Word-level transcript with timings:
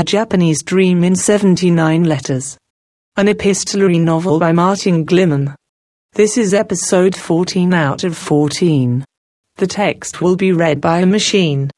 A 0.00 0.02
Japanese 0.02 0.62
Dream 0.62 1.04
in 1.04 1.14
79 1.14 2.04
Letters. 2.04 2.56
An 3.18 3.28
epistolary 3.28 3.98
novel 3.98 4.38
by 4.38 4.50
Martin 4.50 5.04
Gliman. 5.04 5.54
This 6.14 6.38
is 6.38 6.54
episode 6.54 7.14
14 7.14 7.74
out 7.74 8.02
of 8.04 8.16
14. 8.16 9.04
The 9.56 9.66
text 9.66 10.22
will 10.22 10.36
be 10.36 10.52
read 10.52 10.80
by 10.80 11.00
a 11.00 11.06
machine. 11.06 11.70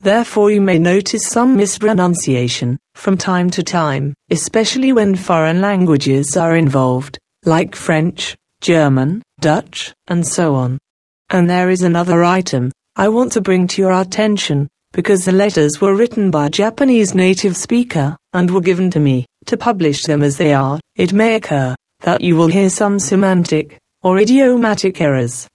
Therefore, 0.00 0.50
you 0.50 0.62
may 0.62 0.78
notice 0.78 1.26
some 1.26 1.54
mispronunciation 1.54 2.78
from 2.94 3.18
time 3.18 3.50
to 3.50 3.62
time, 3.62 4.14
especially 4.30 4.94
when 4.94 5.14
foreign 5.14 5.60
languages 5.60 6.34
are 6.34 6.56
involved, 6.56 7.18
like 7.44 7.76
French, 7.76 8.34
German, 8.62 9.20
Dutch, 9.38 9.92
and 10.06 10.26
so 10.26 10.54
on. 10.54 10.78
And 11.28 11.50
there 11.50 11.68
is 11.68 11.82
another 11.82 12.24
item 12.24 12.72
I 12.96 13.10
want 13.10 13.32
to 13.32 13.42
bring 13.42 13.66
to 13.66 13.82
your 13.82 13.92
attention 13.92 14.66
because 14.96 15.26
the 15.26 15.32
letters 15.32 15.78
were 15.78 15.94
written 15.94 16.30
by 16.30 16.46
a 16.46 16.50
Japanese 16.50 17.14
native 17.14 17.54
speaker 17.54 18.16
and 18.32 18.50
were 18.50 18.62
given 18.62 18.90
to 18.90 18.98
me 18.98 19.26
to 19.44 19.54
publish 19.54 20.04
them 20.04 20.22
as 20.22 20.38
they 20.38 20.54
are, 20.54 20.80
it 20.94 21.12
may 21.12 21.34
occur 21.34 21.74
that 22.00 22.22
you 22.22 22.34
will 22.34 22.46
hear 22.46 22.70
some 22.70 22.98
semantic 22.98 23.78
or 24.02 24.18
idiomatic 24.18 24.98
errors. 25.02 25.46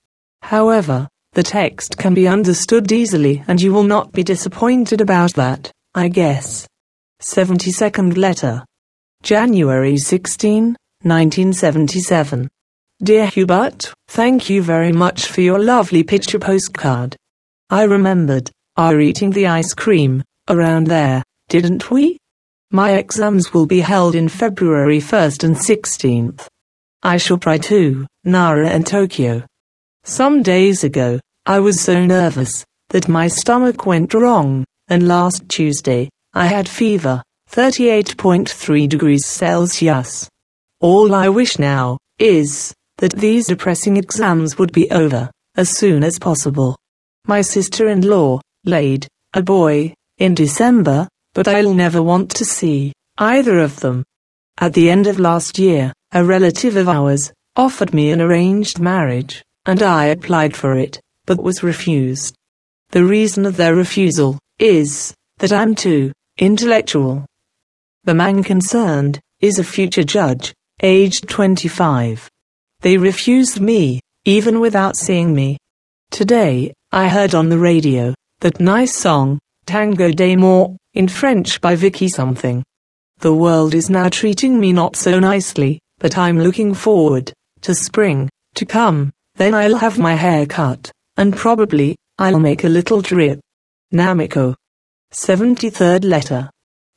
However, 0.43 1.07
the 1.34 1.41
text 1.41 1.98
can 1.98 2.13
be 2.13 2.27
understood 2.27 2.91
easily 2.91 3.43
and 3.48 3.59
you 3.59 3.73
will 3.73 3.84
not 3.84 4.12
be 4.12 4.21
disappointed 4.21 5.01
about 5.01 5.34
that, 5.34 5.71
I 5.95 6.09
guess. 6.09 6.67
72nd 7.23 8.17
letter. 8.17 8.63
January 9.23 9.98
16, 9.98 10.76
1977. 11.01 12.48
Dear 13.01 13.26
Hubert, 13.26 13.91
thank 14.07 14.51
you 14.51 14.62
very 14.62 14.91
much 14.91 15.26
for 15.26 15.41
your 15.41 15.57
lovely 15.57 16.03
picture 16.03 16.37
postcard. 16.37 17.15
I 17.71 17.84
remembered 17.84 18.51
are 18.77 18.99
eating 18.99 19.31
the 19.31 19.48
ice 19.48 19.73
cream 19.73 20.23
around 20.49 20.88
there, 20.88 21.23
didn't 21.49 21.91
we? 21.91 22.17
My 22.71 22.91
exams 22.91 23.53
will 23.53 23.66
be 23.66 23.81
held 23.81 24.16
in 24.16 24.29
February 24.29 24.99
1st 24.99 25.43
and 25.43 25.55
16th. 25.55 26.48
I 27.04 27.18
shall 27.18 27.37
try 27.37 27.57
to, 27.57 28.07
Nara 28.23 28.70
and 28.70 28.87
Tokyo. 28.87 29.43
Some 30.04 30.41
days 30.41 30.84
ago, 30.84 31.20
I 31.45 31.60
was 31.60 31.82
so 31.82 32.05
nervous 32.05 32.63
that 32.90 33.07
my 33.07 33.27
stomach 33.27 33.85
went 33.85 34.13
wrong, 34.13 34.63
and 34.88 35.07
last 35.07 35.49
Tuesday, 35.49 36.10
I 36.34 36.45
had 36.45 36.70
fever, 36.70 37.23
38.3 37.49 38.88
degrees 38.88 39.26
Celsius. 39.26 40.29
All 40.79 41.13
I 41.13 41.27
wish 41.27 41.60
now 41.60 41.98
is 42.20 42.73
that 42.99 43.13
these 43.13 43.48
depressing 43.48 43.98
exams 43.98 44.57
would 44.57 44.71
be 44.71 44.90
over 44.91 45.29
as 45.57 45.70
soon 45.70 46.04
as 46.04 46.17
possible. 46.17 46.77
My 47.26 47.41
sister-in-law 47.41 48.40
laid 48.65 49.07
a 49.34 49.41
boy 49.41 49.93
in 50.17 50.35
December, 50.35 51.07
but 51.34 51.48
I'll 51.48 51.73
never 51.73 52.01
want 52.04 52.29
to 52.31 52.45
see 52.45 52.93
either 53.17 53.59
of 53.59 53.79
them. 53.79 54.04
At 54.59 54.73
the 54.73 54.90
end 54.90 55.07
of 55.07 55.20
last 55.20 55.57
year, 55.57 55.93
a 56.12 56.23
relative 56.23 56.76
of 56.76 56.89
ours 56.89 57.32
offered 57.55 57.93
me 57.93 58.12
an 58.12 58.21
arranged 58.21 58.79
marriage, 58.79 59.43
and 59.65 59.82
I 59.82 60.05
applied 60.05 60.55
for 60.55 60.76
it, 60.76 60.99
but 61.26 61.41
was 61.41 61.63
refused. 61.63 62.35
The 62.89 63.05
reason 63.05 63.45
of 63.45 63.57
their 63.57 63.76
refusal 63.76 64.38
is 64.59 65.13
that 65.38 65.51
I'm 65.51 65.73
too 65.73 66.12
intellectual. 66.38 67.25
The 68.03 68.13
man 68.13 68.44
concerned 68.44 69.19
is 69.39 69.57
a 69.57 69.63
future 69.63 70.03
judge, 70.03 70.53
aged 70.81 71.29
25. 71.29 72.29
They 72.81 72.97
refused 72.97 73.59
me, 73.59 74.01
even 74.25 74.59
without 74.59 74.95
seeing 74.95 75.34
me. 75.34 75.57
Today, 76.09 76.73
I 76.91 77.07
heard 77.07 77.34
on 77.34 77.50
the 77.50 77.57
radio 77.57 78.13
that 78.41 78.59
nice 78.59 78.95
song, 78.95 79.39
Tango 79.66 80.11
d'Amour, 80.11 80.75
in 80.95 81.07
French 81.07 81.61
by 81.61 81.75
Vicky 81.75 82.07
something. 82.07 82.63
The 83.19 83.33
world 83.33 83.75
is 83.75 83.89
now 83.89 84.09
treating 84.09 84.59
me 84.59 84.73
not 84.73 84.95
so 84.95 85.19
nicely, 85.19 85.79
but 86.00 86.17
I'm 86.17 86.39
looking 86.39 86.73
forward 86.73 87.31
to 87.61 87.75
spring 87.75 88.29
to 88.56 88.66
come. 88.66 89.11
Then 89.35 89.53
I'll 89.53 89.78
have 89.78 90.00
my 90.00 90.16
hair 90.16 90.47
cut, 90.47 90.91
and 91.17 91.35
probably 91.38 91.95
I'll 92.17 92.39
make 92.39 92.63
a 92.63 92.69
little 92.69 93.03
trip. 93.03 93.39
Namiko. 93.93 94.55
73rd 95.13 96.03
letter. 96.03 96.49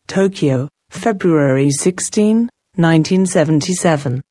Tokyo, 0.09 0.69
February 0.91 1.71
16, 1.71 2.49
1977. 2.77 4.23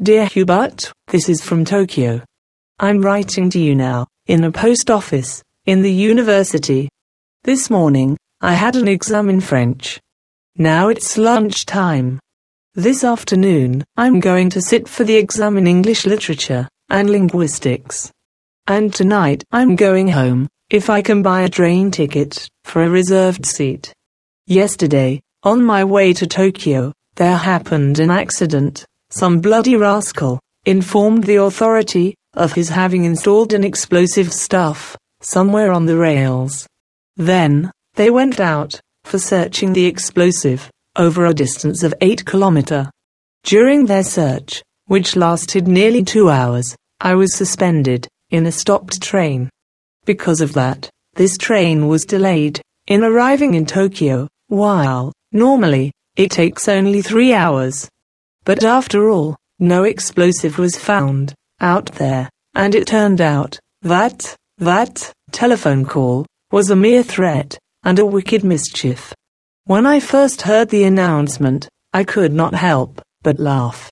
Dear 0.00 0.26
Hubert, 0.26 0.92
this 1.08 1.28
is 1.28 1.42
from 1.42 1.64
Tokyo. 1.64 2.22
I'm 2.78 3.02
writing 3.02 3.50
to 3.50 3.58
you 3.58 3.74
now, 3.74 4.06
in 4.26 4.44
a 4.44 4.52
post 4.52 4.90
office, 4.90 5.42
in 5.66 5.82
the 5.82 5.92
university. 5.92 6.88
This 7.44 7.68
morning, 7.68 8.16
I 8.40 8.54
had 8.54 8.76
an 8.76 8.88
exam 8.88 9.28
in 9.28 9.40
French. 9.40 10.00
Now 10.56 10.88
it's 10.88 11.18
lunch 11.18 11.66
time. 11.66 12.18
This 12.74 13.04
afternoon, 13.04 13.84
I'm 13.96 14.20
going 14.20 14.48
to 14.50 14.62
sit 14.62 14.88
for 14.88 15.04
the 15.04 15.16
exam 15.16 15.58
in 15.58 15.66
English 15.66 16.06
literature 16.06 16.66
and 16.88 17.10
linguistics. 17.10 18.10
And 18.66 18.94
tonight, 18.94 19.44
I'm 19.52 19.76
going 19.76 20.08
home, 20.08 20.48
if 20.70 20.88
I 20.88 21.02
can 21.02 21.20
buy 21.20 21.42
a 21.42 21.48
train 21.48 21.90
ticket 21.90 22.48
for 22.64 22.82
a 22.82 22.88
reserved 22.88 23.44
seat. 23.44 23.92
Yesterday, 24.46 25.20
on 25.42 25.62
my 25.62 25.84
way 25.84 26.14
to 26.14 26.26
Tokyo, 26.26 26.92
there 27.16 27.36
happened 27.36 27.98
an 27.98 28.10
accident. 28.10 28.86
Some 29.10 29.40
bloody 29.40 29.76
rascal 29.76 30.40
informed 30.64 31.24
the 31.24 31.36
authority 31.36 32.14
of 32.34 32.54
his 32.54 32.70
having 32.70 33.04
installed 33.04 33.52
an 33.52 33.64
explosive 33.64 34.32
stuff 34.32 34.96
somewhere 35.20 35.72
on 35.72 35.86
the 35.86 35.96
rails. 35.96 36.66
Then, 37.16 37.70
they 37.94 38.10
went 38.10 38.40
out, 38.40 38.80
for 39.04 39.18
searching 39.18 39.72
the 39.72 39.86
explosive, 39.86 40.70
over 40.96 41.26
a 41.26 41.34
distance 41.34 41.82
of 41.82 41.94
8 42.00 42.24
kilometer. 42.24 42.90
During 43.44 43.86
their 43.86 44.02
search, 44.02 44.62
which 44.86 45.16
lasted 45.16 45.68
nearly 45.68 46.02
two 46.02 46.30
hours, 46.30 46.76
I 47.00 47.14
was 47.14 47.34
suspended, 47.34 48.08
in 48.30 48.46
a 48.46 48.52
stopped 48.52 49.02
train. 49.02 49.48
Because 50.04 50.40
of 50.40 50.52
that, 50.54 50.90
this 51.14 51.36
train 51.36 51.88
was 51.88 52.04
delayed, 52.04 52.60
in 52.86 53.04
arriving 53.04 53.54
in 53.54 53.66
Tokyo, 53.66 54.28
while, 54.48 55.12
normally, 55.32 55.92
it 56.16 56.30
takes 56.30 56.68
only 56.68 57.02
three 57.02 57.32
hours. 57.32 57.88
But 58.44 58.64
after 58.64 59.10
all, 59.10 59.36
no 59.58 59.84
explosive 59.84 60.58
was 60.58 60.76
found, 60.76 61.34
out 61.60 61.86
there, 61.92 62.28
and 62.54 62.74
it 62.74 62.86
turned 62.86 63.20
out, 63.20 63.58
that, 63.82 64.34
that 64.60 65.10
telephone 65.32 65.86
call 65.86 66.26
was 66.52 66.68
a 66.68 66.76
mere 66.76 67.02
threat 67.02 67.58
and 67.82 67.98
a 67.98 68.04
wicked 68.04 68.44
mischief. 68.44 69.14
When 69.64 69.86
I 69.86 70.00
first 70.00 70.42
heard 70.42 70.68
the 70.68 70.84
announcement, 70.84 71.66
I 71.94 72.04
could 72.04 72.34
not 72.34 72.54
help 72.54 73.00
but 73.22 73.40
laugh. 73.40 73.90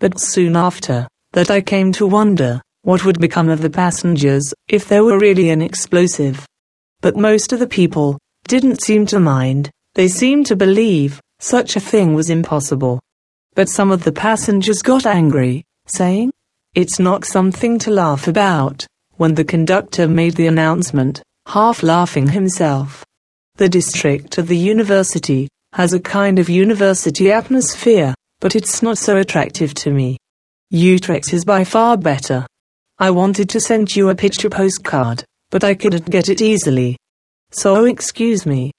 But 0.00 0.20
soon 0.20 0.54
after, 0.54 1.08
that 1.32 1.50
I 1.50 1.62
came 1.62 1.92
to 1.92 2.06
wonder 2.06 2.60
what 2.82 3.06
would 3.06 3.20
become 3.20 3.48
of 3.48 3.62
the 3.62 3.70
passengers 3.70 4.52
if 4.68 4.86
there 4.86 5.02
were 5.02 5.18
really 5.18 5.48
an 5.48 5.62
explosive. 5.62 6.46
But 7.00 7.16
most 7.16 7.54
of 7.54 7.58
the 7.58 7.66
people 7.66 8.18
didn't 8.46 8.82
seem 8.82 9.06
to 9.06 9.18
mind, 9.18 9.70
they 9.94 10.08
seemed 10.08 10.44
to 10.46 10.56
believe 10.56 11.22
such 11.40 11.74
a 11.74 11.80
thing 11.80 12.12
was 12.12 12.28
impossible. 12.28 13.00
But 13.54 13.70
some 13.70 13.90
of 13.90 14.04
the 14.04 14.12
passengers 14.12 14.82
got 14.82 15.06
angry, 15.06 15.64
saying, 15.86 16.32
It's 16.74 16.98
not 16.98 17.24
something 17.24 17.78
to 17.80 17.90
laugh 17.90 18.28
about 18.28 18.86
when 19.16 19.34
the 19.34 19.44
conductor 19.44 20.08
made 20.08 20.34
the 20.34 20.46
announcement, 20.46 21.22
half 21.46 21.82
laughing 21.82 22.28
himself. 22.28 23.04
The 23.56 23.68
district 23.68 24.38
of 24.38 24.48
the 24.48 24.56
university 24.56 25.48
has 25.72 25.92
a 25.92 26.00
kind 26.00 26.38
of 26.38 26.48
university 26.48 27.30
atmosphere, 27.30 28.14
but 28.40 28.56
it's 28.56 28.82
not 28.82 28.98
so 28.98 29.16
attractive 29.16 29.74
to 29.74 29.90
me. 29.90 30.18
Utrecht 30.70 31.32
is 31.32 31.44
by 31.44 31.64
far 31.64 31.96
better. 31.96 32.46
I 32.98 33.10
wanted 33.10 33.48
to 33.50 33.60
send 33.60 33.94
you 33.94 34.08
a 34.08 34.14
picture 34.14 34.50
postcard, 34.50 35.24
but 35.50 35.64
I 35.64 35.74
couldn't 35.74 36.10
get 36.10 36.28
it 36.28 36.40
easily. 36.40 36.96
So 37.50 37.84
excuse 37.84 38.46
me. 38.46 38.72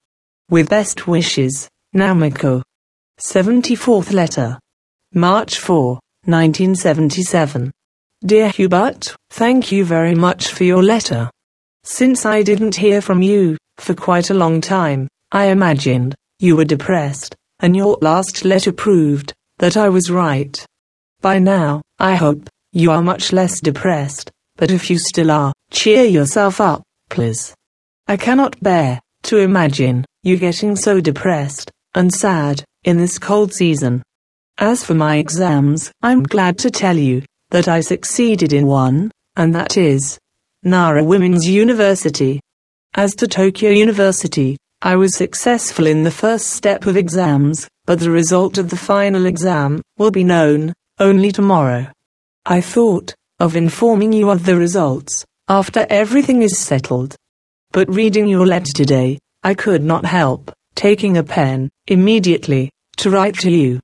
With 0.50 0.69
best 0.69 1.07
wishes, 1.07 1.69
Namiko. 1.95 2.63
74th 3.19 4.12
letter. 4.12 4.59
March 5.13 5.59
4, 5.59 6.00
1977. 6.25 7.71
Dear 8.25 8.48
Hubert, 8.48 9.14
thank 9.31 9.70
you 9.70 9.84
very 9.84 10.16
much 10.16 10.54
for 10.54 10.64
your 10.64 10.81
letter. 10.81 11.30
Since 11.84 12.25
I 12.25 12.42
didn't 12.42 12.74
hear 12.74 13.02
from 13.02 13.22
you 13.22 13.58
for 13.80 13.94
quite 13.94 14.30
a 14.30 14.34
long 14.34 14.62
time, 14.62 15.10
I 15.34 15.48
imagined 15.48 16.16
you 16.40 16.56
were 16.56 16.64
depressed, 16.64 17.36
and 17.60 17.75
your 17.75 17.98
last 18.02 18.46
letter 18.46 18.72
proved 18.72 19.34
that 19.58 19.75
I 19.75 19.90
was 19.90 20.10
right. 20.10 20.66
By 21.20 21.40
now, 21.40 21.81
I 22.00 22.16
hope 22.16 22.48
you 22.72 22.92
are 22.92 23.04
much 23.04 23.34
less 23.34 23.60
depressed, 23.60 24.31
but 24.56 24.72
if 24.72 24.90
you 24.90 24.98
still 25.00 25.30
are, 25.30 25.52
cheer 25.70 26.06
yourself 26.06 26.62
up, 26.62 26.81
please. 27.10 27.54
I 28.08 28.16
cannot 28.16 28.58
bear 28.64 29.02
to 29.24 29.40
imagine 29.40 30.06
you 30.24 30.38
getting 30.38 30.78
so 30.78 31.02
depressed 31.02 31.72
and 31.94 32.14
sad 32.14 32.64
in 32.86 32.96
this 32.96 33.20
cold 33.20 33.52
season. 33.54 34.02
As 34.60 34.81
for 34.81 34.94
my 34.94 35.18
exams, 35.18 35.92
I'm 36.02 36.24
glad 36.24 36.58
to 36.60 36.72
tell 36.72 36.96
you 36.96 37.24
that 37.53 37.67
I 37.67 37.81
succeeded 37.81 38.51
in 38.51 38.65
one, 38.65 39.11
and 39.35 39.53
that 39.53 39.77
is 39.77 40.17
Nara 40.63 41.03
Women's 41.03 41.47
University. 41.47 42.39
As 42.95 43.13
to 43.17 43.27
Tokyo 43.27 43.69
University, 43.69 44.57
I 44.81 44.95
was 44.95 45.15
successful 45.15 45.85
in 45.85 46.01
the 46.01 46.09
first 46.09 46.47
step 46.47 46.88
of 46.88 46.97
exams, 46.97 47.67
but 47.85 48.00
the 48.00 48.09
result 48.09 48.57
of 48.57 48.71
the 48.71 48.75
final 48.75 49.27
exam 49.27 49.83
will 50.00 50.09
be 50.09 50.23
known 50.23 50.73
only 51.00 51.31
tomorrow. 51.31 51.85
I 52.44 52.59
thought 52.59 53.13
of 53.39 53.55
informing 53.55 54.13
you 54.13 54.31
of 54.31 54.45
the 54.47 54.55
results 54.55 55.23
after 55.47 55.85
everything 55.91 56.41
is 56.41 56.57
settled. 56.57 57.15
But 57.71 57.88
reading 57.88 58.27
your 58.27 58.47
letter 58.47 58.73
today, 58.73 59.19
I 59.44 59.53
could 59.53 59.83
not 59.83 60.05
help 60.05 60.51
taking 60.73 61.17
a 61.17 61.23
pen 61.23 61.69
immediately 61.85 62.71
to 62.97 63.11
write 63.11 63.38
to 63.41 63.51
you. 63.51 63.79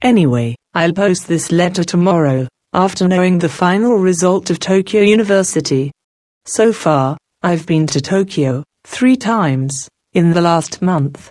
Anyway, 0.00 0.56
I'll 0.72 0.94
post 0.94 1.28
this 1.28 1.52
letter 1.52 1.84
tomorrow 1.84 2.48
after 2.72 3.08
knowing 3.08 3.38
the 3.38 3.48
final 3.48 3.96
result 3.96 4.50
of 4.50 4.60
Tokyo 4.60 5.02
University. 5.02 5.90
So 6.46 6.72
far, 6.72 7.16
I've 7.42 7.66
been 7.66 7.86
to 7.88 8.00
Tokyo 8.00 8.62
three 8.84 9.16
times 9.16 9.88
in 10.12 10.32
the 10.32 10.40
last 10.40 10.80
month. 10.80 11.30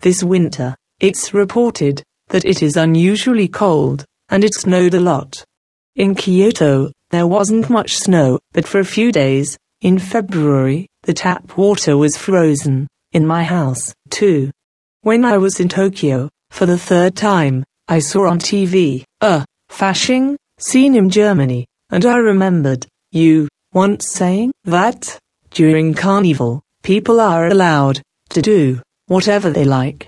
This 0.00 0.22
winter, 0.22 0.74
it's 1.00 1.34
reported 1.34 2.02
that 2.28 2.44
it 2.44 2.62
is 2.62 2.76
unusually 2.76 3.48
cold, 3.48 4.04
and 4.30 4.44
it 4.44 4.54
snowed 4.54 4.94
a 4.94 5.00
lot. 5.00 5.44
In 5.96 6.14
Kyoto, 6.14 6.92
there 7.10 7.26
wasn't 7.26 7.70
much 7.70 7.96
snow, 7.96 8.38
but 8.52 8.66
for 8.66 8.80
a 8.80 8.84
few 8.84 9.12
days, 9.12 9.56
in 9.80 9.98
February, 9.98 10.86
the 11.02 11.14
tap 11.14 11.56
water 11.56 11.96
was 11.96 12.16
frozen, 12.16 12.86
in 13.12 13.26
my 13.26 13.44
house, 13.44 13.94
too. 14.10 14.50
When 15.02 15.24
I 15.24 15.38
was 15.38 15.60
in 15.60 15.68
Tokyo, 15.68 16.28
for 16.50 16.66
the 16.66 16.78
third 16.78 17.14
time, 17.16 17.64
I 17.88 17.98
saw 18.00 18.28
on 18.28 18.38
TV, 18.38 19.04
a 19.20 19.44
Fasching 19.70 20.36
scene 20.58 20.94
in 20.94 21.08
Germany, 21.08 21.66
and 21.90 22.04
I 22.04 22.16
remembered 22.16 22.86
you 23.12 23.48
once 23.72 24.08
saying 24.10 24.52
that 24.64 25.18
during 25.50 25.94
Carnival, 25.94 26.62
people 26.82 27.20
are 27.20 27.46
allowed 27.46 28.02
to 28.30 28.42
do 28.42 28.80
whatever 29.06 29.50
they 29.50 29.64
like. 29.64 30.06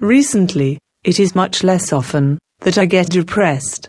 Recently, 0.00 0.78
it 1.04 1.20
is 1.20 1.34
much 1.34 1.62
less 1.62 1.92
often 1.92 2.38
that 2.60 2.78
I 2.78 2.86
get 2.86 3.10
depressed. 3.10 3.88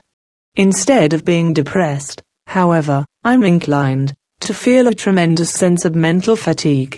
Instead 0.55 1.13
of 1.13 1.25
being 1.25 1.53
depressed, 1.53 2.21
however, 2.47 3.05
I'm 3.23 3.43
inclined 3.43 4.13
to 4.41 4.53
feel 4.53 4.87
a 4.87 4.93
tremendous 4.93 5.51
sense 5.51 5.85
of 5.85 5.95
mental 5.95 6.35
fatigue. 6.35 6.97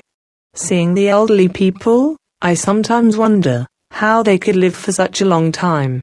Seeing 0.56 0.94
the 0.94 1.10
elderly 1.10 1.50
people, 1.50 2.18
I 2.42 2.56
sometimes 2.56 3.18
wonder 3.18 3.68
how 3.92 4.24
they 4.24 4.38
could 4.38 4.56
live 4.56 4.76
for 4.76 4.92
such 4.92 5.22
a 5.22 5.26
long 5.26 5.52
time. 5.52 6.02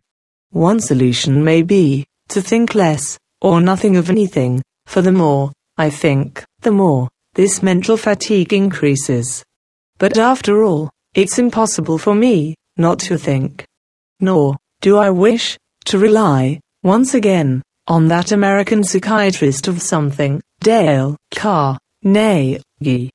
One 0.51 0.81
solution 0.81 1.45
may 1.45 1.63
be 1.63 2.07
to 2.31 2.43
think 2.43 2.75
less 2.75 3.19
or 3.41 3.61
nothing 3.61 3.97
of 3.97 4.11
anything, 4.11 4.63
for 4.87 5.03
the 5.03 5.13
more 5.13 5.53
I 5.77 5.91
think, 5.91 6.45
the 6.61 6.71
more 6.71 7.09
this 7.35 7.63
mental 7.63 7.97
fatigue 7.97 8.53
increases. 8.53 9.45
But 9.99 10.19
after 10.19 10.63
all, 10.63 10.91
it's 11.15 11.39
impossible 11.39 11.99
for 11.99 12.15
me 12.15 12.55
not 12.77 12.99
to 13.01 13.17
think. 13.19 13.65
Nor 14.21 14.57
do 14.81 14.97
I 14.97 15.11
wish 15.11 15.57
to 15.87 15.99
rely, 15.99 16.61
once 16.83 17.15
again, 17.15 17.63
on 17.87 18.09
that 18.09 18.33
American 18.33 18.85
psychiatrist 18.85 19.69
of 19.69 19.83
something, 19.83 20.41
Dale 20.61 21.17
Carnegie. 21.35 23.11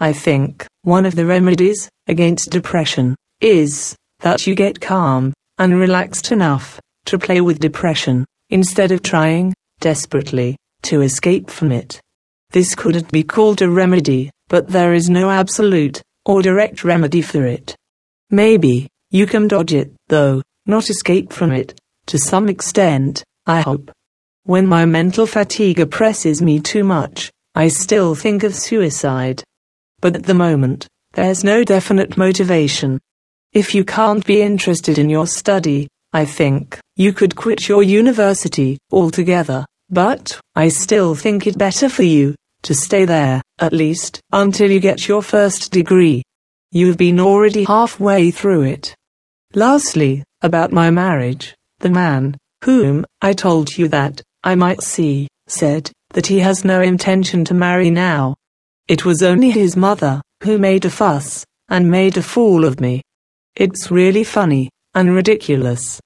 I 0.00 0.12
think 0.12 0.66
one 0.82 1.06
of 1.06 1.14
the 1.14 1.26
remedies 1.26 1.88
against 2.06 2.50
depression 2.50 3.14
is 3.40 3.94
that 4.20 4.46
you 4.46 4.54
get 4.54 4.80
calm 4.80 5.32
and 5.58 5.78
relaxed 5.78 6.32
enough 6.32 6.80
to 7.06 7.18
play 7.18 7.40
with 7.40 7.60
depression 7.60 8.24
instead 8.50 8.92
of 8.92 9.02
trying 9.02 9.54
desperately 9.80 10.56
to 10.82 11.02
escape 11.02 11.50
from 11.50 11.72
it. 11.72 12.00
This 12.50 12.74
couldn't 12.74 13.10
be 13.10 13.22
called 13.22 13.62
a 13.62 13.68
remedy, 13.68 14.30
but 14.48 14.68
there 14.68 14.94
is 14.94 15.10
no 15.10 15.30
absolute 15.30 16.02
or 16.24 16.42
direct 16.42 16.84
remedy 16.84 17.22
for 17.22 17.44
it. 17.44 17.74
Maybe 18.30 18.88
you 19.10 19.26
can 19.26 19.48
dodge 19.48 19.72
it, 19.72 19.92
though, 20.08 20.42
not 20.66 20.90
escape 20.90 21.32
from 21.32 21.52
it, 21.52 21.78
to 22.06 22.18
some 22.18 22.48
extent, 22.48 23.24
I 23.46 23.60
hope. 23.60 23.90
When 24.44 24.66
my 24.66 24.84
mental 24.84 25.26
fatigue 25.26 25.80
oppresses 25.80 26.40
me 26.40 26.60
too 26.60 26.84
much, 26.84 27.30
I 27.54 27.68
still 27.68 28.14
think 28.14 28.42
of 28.42 28.54
suicide. 28.54 29.42
But 30.00 30.14
at 30.14 30.24
the 30.24 30.34
moment, 30.34 30.86
there's 31.14 31.42
no 31.42 31.64
definite 31.64 32.16
motivation. 32.16 33.00
If 33.52 33.74
you 33.74 33.84
can't 33.84 34.24
be 34.24 34.42
interested 34.42 34.98
in 34.98 35.08
your 35.08 35.26
study, 35.26 35.88
I 36.16 36.24
think 36.24 36.78
you 36.96 37.12
could 37.12 37.36
quit 37.36 37.68
your 37.68 37.82
university 37.82 38.78
altogether. 38.90 39.66
But 39.90 40.40
I 40.54 40.68
still 40.68 41.14
think 41.14 41.46
it 41.46 41.58
better 41.58 41.90
for 41.90 42.04
you 42.04 42.34
to 42.62 42.72
stay 42.74 43.04
there, 43.04 43.42
at 43.58 43.74
least, 43.74 44.22
until 44.32 44.70
you 44.70 44.80
get 44.80 45.08
your 45.08 45.20
first 45.20 45.72
degree. 45.72 46.22
You've 46.72 46.96
been 46.96 47.20
already 47.20 47.64
halfway 47.64 48.30
through 48.30 48.62
it. 48.62 48.94
Lastly, 49.52 50.24
about 50.40 50.72
my 50.72 50.90
marriage, 50.90 51.54
the 51.80 51.90
man, 51.90 52.38
whom 52.64 53.04
I 53.20 53.34
told 53.34 53.76
you 53.76 53.86
that 53.88 54.22
I 54.42 54.54
might 54.54 54.80
see, 54.80 55.28
said 55.48 55.92
that 56.14 56.28
he 56.28 56.38
has 56.38 56.64
no 56.64 56.80
intention 56.80 57.44
to 57.44 57.52
marry 57.66 57.90
now. 57.90 58.36
It 58.88 59.04
was 59.04 59.22
only 59.22 59.50
his 59.50 59.76
mother 59.76 60.22
who 60.42 60.56
made 60.56 60.86
a 60.86 60.90
fuss 60.90 61.44
and 61.68 61.90
made 61.90 62.16
a 62.16 62.22
fool 62.22 62.64
of 62.64 62.80
me. 62.80 63.02
It's 63.54 63.90
really 63.90 64.24
funny 64.24 64.70
and 64.94 65.14
ridiculous. 65.14 66.00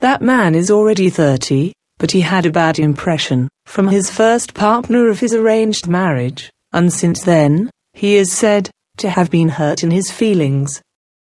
That 0.00 0.22
man 0.22 0.54
is 0.54 0.70
already 0.70 1.10
30, 1.10 1.74
but 1.98 2.10
he 2.10 2.22
had 2.22 2.46
a 2.46 2.50
bad 2.50 2.78
impression 2.78 3.50
from 3.66 3.88
his 3.88 4.10
first 4.10 4.54
partner 4.54 5.08
of 5.10 5.20
his 5.20 5.34
arranged 5.34 5.88
marriage, 5.88 6.50
and 6.72 6.90
since 6.90 7.22
then, 7.22 7.70
he 7.92 8.16
is 8.16 8.32
said 8.32 8.70
to 8.96 9.10
have 9.10 9.30
been 9.30 9.50
hurt 9.50 9.82
in 9.82 9.90
his 9.90 10.10
feelings. 10.10 10.80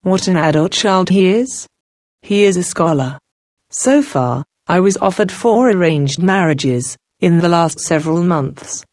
What 0.03 0.29
an 0.29 0.37
adult 0.37 0.71
child 0.71 1.09
he 1.09 1.27
is! 1.27 1.67
He 2.23 2.45
is 2.45 2.57
a 2.57 2.63
scholar. 2.63 3.19
So 3.71 4.03
far, 4.03 4.45
I 4.69 4.79
was 4.79 4.97
offered 4.99 5.33
four 5.33 5.69
arranged 5.71 6.23
marriages 6.23 6.97
in 7.19 7.39
the 7.39 7.49
last 7.49 7.81
several 7.81 8.23
months. 8.23 8.85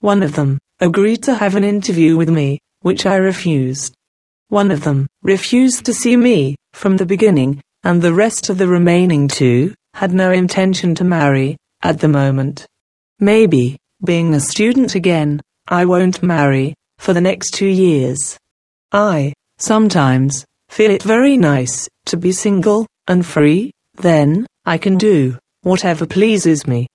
One 0.00 0.22
of 0.22 0.34
them 0.34 0.58
agreed 0.78 1.22
to 1.22 1.36
have 1.36 1.56
an 1.56 1.64
interview 1.64 2.18
with 2.18 2.28
me, 2.28 2.58
which 2.80 3.06
I 3.06 3.16
refused. 3.16 3.94
One 4.48 4.70
of 4.70 4.84
them 4.84 5.06
refused 5.22 5.86
to 5.86 5.94
see 5.94 6.18
me 6.18 6.56
from 6.74 6.98
the 6.98 7.06
beginning, 7.06 7.62
and 7.84 8.00
the 8.00 8.14
rest 8.14 8.48
of 8.48 8.58
the 8.58 8.68
remaining 8.68 9.28
two 9.28 9.74
had 9.94 10.12
no 10.12 10.30
intention 10.30 10.94
to 10.94 11.04
marry 11.04 11.56
at 11.82 11.98
the 11.98 12.08
moment. 12.08 12.66
Maybe, 13.18 13.76
being 14.04 14.34
a 14.34 14.40
student 14.40 14.94
again, 14.94 15.40
I 15.68 15.84
won't 15.84 16.22
marry 16.22 16.74
for 16.98 17.12
the 17.12 17.20
next 17.20 17.54
two 17.54 17.66
years. 17.66 18.38
I, 18.92 19.32
sometimes, 19.58 20.44
feel 20.68 20.90
it 20.90 21.02
very 21.02 21.36
nice 21.36 21.88
to 22.06 22.16
be 22.16 22.32
single 22.32 22.86
and 23.08 23.26
free, 23.26 23.72
then 23.94 24.46
I 24.64 24.78
can 24.78 24.96
do 24.96 25.36
whatever 25.62 26.06
pleases 26.06 26.66
me. 26.66 26.88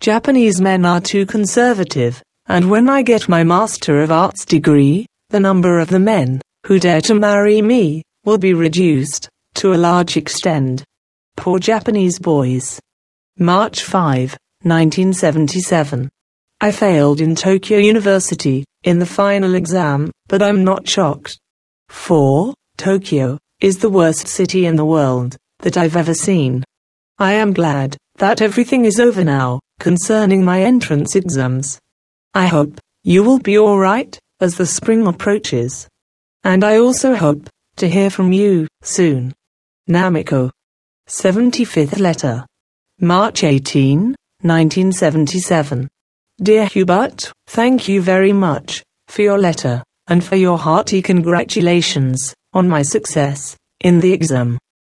Japanese 0.00 0.60
men 0.60 0.84
are 0.84 1.00
too 1.00 1.26
conservative, 1.26 2.22
and 2.46 2.70
when 2.70 2.88
I 2.88 3.02
get 3.02 3.28
my 3.28 3.44
Master 3.44 4.02
of 4.02 4.10
Arts 4.10 4.44
degree, 4.44 5.06
the 5.30 5.40
number 5.40 5.78
of 5.78 5.88
the 5.88 6.00
men 6.00 6.40
who 6.66 6.78
dare 6.78 7.00
to 7.02 7.14
marry 7.14 7.62
me 7.62 8.02
will 8.24 8.38
be 8.38 8.54
reduced 8.54 9.28
to 9.54 9.74
a 9.74 9.76
large 9.76 10.16
extent. 10.16 10.84
Poor 11.36 11.58
Japanese 11.58 12.18
boys. 12.18 12.80
March 13.38 13.82
5, 13.82 14.36
1977. 14.62 16.08
I 16.60 16.70
failed 16.70 17.20
in 17.20 17.34
Tokyo 17.34 17.78
University 17.78 18.64
in 18.84 18.98
the 18.98 19.06
final 19.06 19.54
exam, 19.54 20.10
but 20.28 20.42
I'm 20.42 20.64
not 20.64 20.88
shocked. 20.88 21.38
4. 21.88 22.54
Tokyo 22.76 23.38
is 23.60 23.78
the 23.78 23.90
worst 23.90 24.28
city 24.28 24.66
in 24.66 24.76
the 24.76 24.84
world 24.84 25.36
that 25.60 25.76
I've 25.76 25.96
ever 25.96 26.14
seen. 26.14 26.64
I 27.18 27.32
am 27.34 27.52
glad 27.52 27.96
that 28.16 28.40
everything 28.40 28.84
is 28.84 29.00
over 29.00 29.24
now 29.24 29.60
concerning 29.80 30.44
my 30.44 30.62
entrance 30.62 31.16
exams. 31.16 31.78
I 32.34 32.46
hope 32.46 32.78
you 33.04 33.22
will 33.22 33.38
be 33.38 33.58
alright 33.58 34.18
as 34.40 34.56
the 34.56 34.66
spring 34.66 35.06
approaches. 35.06 35.88
And 36.44 36.64
I 36.64 36.78
also 36.78 37.14
hope 37.14 37.48
to 37.76 37.88
hear 37.88 38.10
from 38.10 38.32
you 38.32 38.68
soon. 38.82 39.32
Namiko. 39.88 40.50
75th 41.08 41.98
letter. 41.98 42.46
March 43.00 43.42
18, 43.42 44.14
1977. 44.42 45.88
Dear 46.40 46.66
Hubert, 46.66 47.32
thank 47.48 47.88
you 47.88 48.00
very 48.00 48.32
much 48.32 48.84
for 49.08 49.22
your 49.22 49.38
letter 49.38 49.82
and 50.06 50.22
for 50.22 50.36
your 50.36 50.56
hearty 50.56 51.02
congratulations 51.02 52.32
on 52.52 52.68
my 52.68 52.82
success 52.82 53.56
in 53.80 53.98
the 53.98 54.12
exam. 54.12 54.56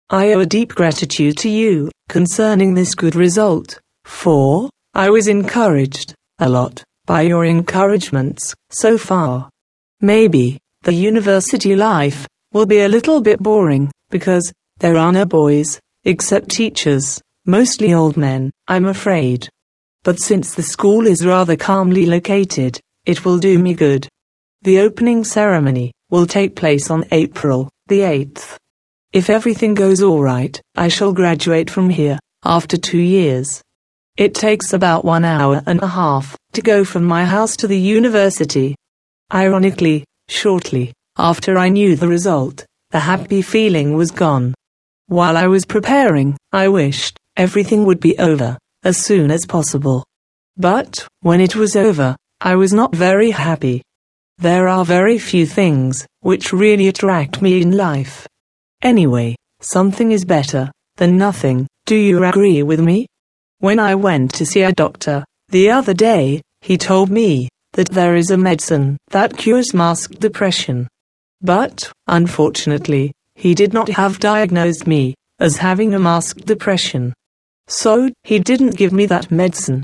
I 0.10 0.34
owe 0.34 0.42
a 0.42 0.46
deep 0.46 0.76
gratitude 0.76 1.38
to 1.38 1.50
you 1.50 1.90
concerning 2.10 2.74
this 2.74 2.94
good 2.94 3.16
result, 3.16 3.80
for 4.04 4.70
I 4.94 5.10
was 5.10 5.30
encouraged 5.30 6.14
a 6.40 6.50
lot 6.50 6.84
by 7.06 7.22
your 7.22 7.46
encouragements 7.46 8.54
so 8.70 8.98
far. 8.98 9.50
Maybe 10.02 10.60
the 10.82 10.94
university 10.94 11.74
life 11.74 12.28
will 12.52 12.66
be 12.66 12.82
a 12.82 12.90
little 12.90 13.22
bit 13.22 13.40
boring 13.40 13.90
because 14.10 14.52
there 14.80 14.98
are 14.98 15.12
no 15.12 15.26
boys, 15.26 15.80
except 16.04 16.50
teachers, 16.50 17.22
mostly 17.46 17.94
old 17.94 18.18
men, 18.18 18.52
I'm 18.68 18.86
afraid. 18.86 19.48
But 20.04 20.20
since 20.20 20.54
the 20.54 20.64
school 20.64 21.08
is 21.08 21.26
rather 21.26 21.56
calmly 21.56 22.06
located, 22.06 22.80
it 23.06 23.24
will 23.24 23.38
do 23.38 23.60
me 23.60 23.74
good. 23.74 24.08
The 24.62 24.80
opening 24.80 25.24
ceremony 25.24 25.92
will 26.10 26.26
take 26.26 26.56
place 26.56 26.90
on 26.92 27.06
April 27.12 27.70
the 27.88 28.00
8th. 28.00 28.58
If 29.12 29.30
everything 29.30 29.74
goes 29.74 30.02
alright, 30.02 30.62
I 30.76 30.88
shall 30.88 31.14
graduate 31.14 31.70
from 31.70 31.90
here, 31.90 32.18
after 32.44 32.78
two 32.78 32.98
years. 32.98 33.62
It 34.18 34.34
takes 34.34 34.74
about 34.74 35.06
one 35.06 35.26
hour 35.26 35.62
and 35.66 35.82
a 35.82 35.88
half 35.88 36.36
to 36.54 36.62
go 36.62 36.84
from 36.84 37.04
my 37.04 37.26
house 37.26 37.56
to 37.58 37.68
the 37.68 37.80
university. 37.80 38.76
Ironically, 39.34 40.06
shortly 40.30 40.94
after 41.18 41.58
I 41.58 41.70
knew 41.70 41.96
the 41.96 42.08
result, 42.08 42.66
the 42.92 43.00
happy 43.00 43.42
feeling 43.42 43.94
was 43.94 44.12
gone. 44.12 44.54
While 45.14 45.38
I 45.38 45.46
was 45.46 45.64
preparing, 45.64 46.36
I 46.52 46.70
wished 46.70 47.20
everything 47.38 47.86
would 47.86 48.00
be 48.00 48.18
over 48.18 48.58
as 48.84 48.98
soon 48.98 49.30
as 49.30 49.46
possible. 49.46 50.04
But 50.58 51.08
when 51.22 51.40
it 51.40 51.56
was 51.56 51.76
over, 51.76 52.16
I 52.42 52.56
was 52.56 52.74
not 52.74 52.96
very 52.96 53.30
happy. 53.30 53.84
There 54.40 54.68
are 54.68 54.84
very 54.84 55.20
few 55.20 55.46
things 55.46 56.08
which 56.22 56.52
really 56.52 56.88
attract 56.88 57.44
me 57.44 57.62
in 57.62 57.78
life. 57.78 58.28
Anyway, 58.82 59.36
something 59.62 60.12
is 60.12 60.26
better 60.26 60.72
than 60.96 61.16
nothing. 61.16 61.68
Do 61.86 61.96
you 61.96 62.24
agree 62.24 62.64
with 62.64 62.80
me? 62.80 63.06
When 63.60 63.78
I 63.78 63.94
went 63.94 64.34
to 64.34 64.48
see 64.48 64.64
a 64.64 64.72
doctor 64.72 65.24
the 65.50 65.70
other 65.70 65.94
day, 65.94 66.42
he 66.62 66.76
told 66.76 67.12
me 67.12 67.50
that 67.74 67.90
there 67.90 68.16
is 68.16 68.32
a 68.32 68.44
medicine 68.50 68.98
that 69.10 69.38
cures 69.38 69.76
masked 69.76 70.20
depression. 70.20 70.88
But, 71.40 71.92
unfortunately, 72.08 73.12
he 73.36 73.54
did 73.54 73.74
not 73.74 73.90
have 73.90 74.20
diagnosed 74.20 74.88
me 74.88 75.16
as 75.40 75.58
having 75.58 75.94
a 75.94 76.00
masked 76.00 76.46
depression. 76.46 77.14
So, 77.68 78.10
he 78.24 78.40
didn't 78.40 78.78
give 78.78 78.94
me 78.94 79.06
that 79.08 79.32
medicine. 79.32 79.84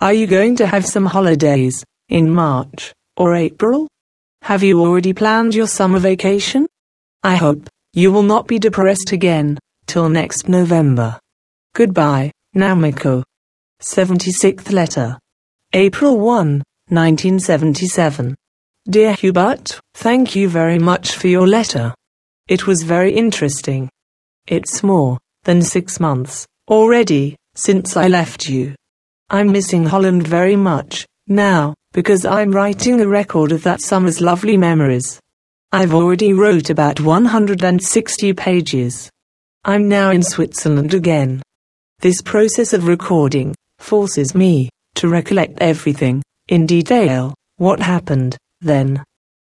Are 0.00 0.12
you 0.12 0.26
going 0.26 0.56
to 0.56 0.66
have 0.66 0.84
some 0.84 1.06
holidays 1.06 1.84
in 2.08 2.30
March 2.30 2.92
or 3.16 3.34
April? 3.34 3.88
Have 4.42 4.62
you 4.62 4.80
already 4.80 5.12
planned 5.12 5.54
your 5.54 5.68
summer 5.68 6.00
vacation? 6.00 6.66
I 7.22 7.36
hope 7.36 7.68
you 7.92 8.10
will 8.10 8.24
not 8.24 8.48
be 8.48 8.58
depressed 8.58 9.12
again 9.12 9.58
till 9.86 10.08
next 10.08 10.48
November. 10.48 11.20
Goodbye, 11.74 12.32
Namiko. 12.56 13.22
76th 13.80 14.72
letter. 14.72 15.18
April 15.72 16.18
1, 16.18 16.62
1977. 16.88 18.34
Dear 18.88 19.14
Hubert, 19.14 19.80
thank 19.94 20.34
you 20.34 20.48
very 20.48 20.78
much 20.78 21.12
for 21.16 21.28
your 21.28 21.46
letter. 21.46 21.94
It 22.48 22.66
was 22.66 22.82
very 22.82 23.12
interesting. 23.12 23.88
It's 24.46 24.82
more 24.82 25.18
than 25.44 25.62
six 25.62 26.00
months 26.00 26.46
already 26.68 27.36
since 27.54 27.96
I 27.96 28.08
left 28.08 28.48
you. 28.48 28.74
I'm 29.30 29.52
missing 29.52 29.84
Holland 29.84 30.26
very 30.26 30.56
much 30.56 31.06
now 31.28 31.74
because 31.92 32.24
I'm 32.24 32.50
writing 32.50 33.00
a 33.00 33.08
record 33.08 33.52
of 33.52 33.62
that 33.62 33.80
summer's 33.80 34.20
lovely 34.20 34.56
memories. 34.56 35.20
I've 35.70 35.94
already 35.94 36.32
wrote 36.32 36.70
about 36.70 37.00
160 37.00 38.32
pages. 38.34 39.10
I'm 39.64 39.88
now 39.88 40.10
in 40.10 40.22
Switzerland 40.22 40.94
again. 40.94 41.42
This 42.00 42.20
process 42.20 42.72
of 42.72 42.88
recording 42.88 43.54
forces 43.78 44.34
me 44.34 44.68
to 44.96 45.08
recollect 45.08 45.58
everything, 45.60 46.22
in 46.48 46.66
detail, 46.66 47.34
what 47.56 47.80
happened, 47.80 48.36
then. 48.60 49.02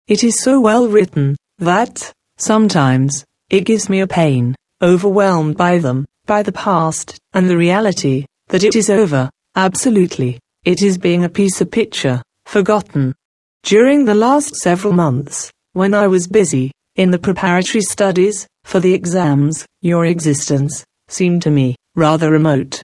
It 0.08 0.24
is 0.24 0.40
so 0.40 0.62
well 0.62 0.88
written, 0.88 1.36
that, 1.58 2.12
sometimes, 2.38 3.26
it 3.50 3.66
gives 3.66 3.90
me 3.90 4.02
a 4.02 4.08
pain, 4.08 4.56
overwhelmed 4.82 5.58
by 5.58 5.78
them, 5.78 6.06
by 6.26 6.44
the 6.44 6.52
past, 6.52 7.18
and 7.34 7.50
the 7.50 7.58
reality, 7.58 8.26
that 8.48 8.64
it 8.64 8.76
is 8.76 8.90
over, 8.90 9.30
absolutely, 9.56 10.40
it 10.64 10.82
is 10.82 10.98
being 10.98 11.24
a 11.24 11.30
piece 11.30 11.62
of 11.62 11.72
picture, 11.72 12.22
forgotten. 12.46 13.14
During 13.64 14.06
the 14.06 14.16
last 14.16 14.56
several 14.56 14.94
months, 14.94 15.52
when 15.74 15.94
I 15.94 16.08
was 16.08 16.28
busy, 16.28 16.72
in 16.96 17.12
the 17.12 17.20
preparatory 17.20 17.82
studies, 17.82 18.48
for 18.64 18.80
the 18.80 18.94
exams, 18.94 19.66
your 19.82 20.06
existence, 20.06 20.86
seemed 21.08 21.42
to 21.44 21.52
me, 21.52 21.76
rather 21.96 22.32
remote. 22.32 22.82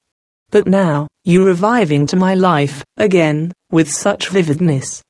But 0.52 0.68
now, 0.68 1.08
you 1.24 1.46
reviving 1.46 2.08
to 2.08 2.16
my 2.16 2.34
life, 2.34 2.84
again, 2.98 3.52
with 3.72 3.92
such 3.92 4.30
vividness. 4.30 5.02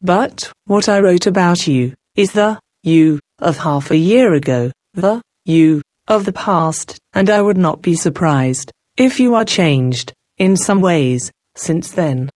But, 0.00 0.52
what 0.66 0.88
I 0.88 1.00
wrote 1.00 1.26
about 1.26 1.66
you, 1.66 1.94
is 2.14 2.32
the, 2.32 2.60
you, 2.82 3.18
of 3.42 3.58
half 3.58 3.90
a 3.90 3.96
year 3.96 4.34
ago, 4.34 4.70
the, 4.94 5.20
you, 5.44 5.82
of 6.08 6.24
the 6.24 6.32
past, 6.32 6.98
and 7.12 7.28
I 7.28 7.42
would 7.42 7.58
not 7.58 7.82
be 7.82 7.94
surprised, 7.94 8.72
if 8.96 9.20
you 9.20 9.34
are 9.34 9.44
changed, 9.44 10.12
in 10.38 10.56
some 10.56 10.80
ways, 10.80 11.30
since 11.56 11.92
then. 11.92 12.30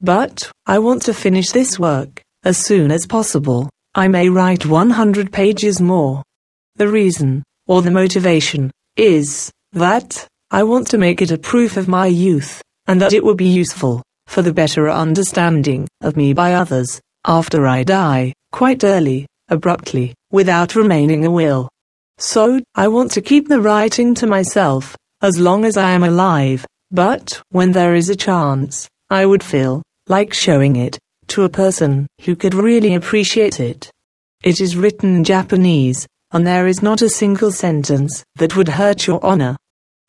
But, 0.00 0.50
I 0.66 0.78
want 0.78 1.02
to 1.02 1.14
finish 1.14 1.50
this 1.50 1.78
work, 1.78 2.22
as 2.44 2.56
soon 2.56 2.90
as 2.90 3.06
possible. 3.06 3.68
I 3.94 4.08
may 4.08 4.28
write 4.28 4.64
100 4.64 5.30
pages 5.32 5.80
more. 5.80 6.22
The 6.76 6.88
reason, 6.88 7.42
or 7.66 7.82
the 7.82 7.90
motivation, 7.90 8.70
is, 8.96 9.50
that, 9.72 10.26
I 10.50 10.62
want 10.62 10.86
to 10.88 10.98
make 10.98 11.20
it 11.20 11.30
a 11.30 11.38
proof 11.38 11.76
of 11.76 11.88
my 11.88 12.06
youth, 12.06 12.62
and 12.86 13.00
that 13.00 13.12
it 13.12 13.24
will 13.24 13.34
be 13.34 13.48
useful 13.48 14.02
for 14.26 14.42
the 14.42 14.52
better 14.52 14.88
understanding 14.88 15.86
of 16.00 16.16
me 16.16 16.32
by 16.32 16.54
others 16.54 17.00
after 17.24 17.66
I 17.66 17.84
die, 17.84 18.32
quite 18.50 18.82
early, 18.82 19.26
abruptly, 19.48 20.14
without 20.32 20.74
remaining 20.74 21.24
a 21.24 21.30
will. 21.30 21.68
So, 22.18 22.60
I 22.74 22.88
want 22.88 23.12
to 23.12 23.22
keep 23.22 23.46
the 23.46 23.60
writing 23.60 24.14
to 24.16 24.26
myself 24.26 24.96
as 25.20 25.38
long 25.38 25.64
as 25.64 25.76
I 25.76 25.92
am 25.92 26.02
alive, 26.02 26.66
but 26.90 27.40
when 27.50 27.70
there 27.70 27.94
is 27.94 28.08
a 28.08 28.16
chance, 28.16 28.88
I 29.08 29.24
would 29.24 29.44
feel 29.44 29.82
like 30.08 30.34
showing 30.34 30.74
it 30.74 30.98
to 31.28 31.44
a 31.44 31.48
person 31.48 32.06
who 32.22 32.34
could 32.34 32.54
really 32.54 32.94
appreciate 32.94 33.60
it. 33.60 33.90
It 34.42 34.60
is 34.60 34.76
written 34.76 35.16
in 35.16 35.24
Japanese, 35.24 36.08
and 36.32 36.46
there 36.46 36.66
is 36.66 36.82
not 36.82 37.02
a 37.02 37.08
single 37.08 37.52
sentence 37.52 38.24
that 38.36 38.56
would 38.56 38.68
hurt 38.68 39.06
your 39.06 39.24
honor. 39.24 39.56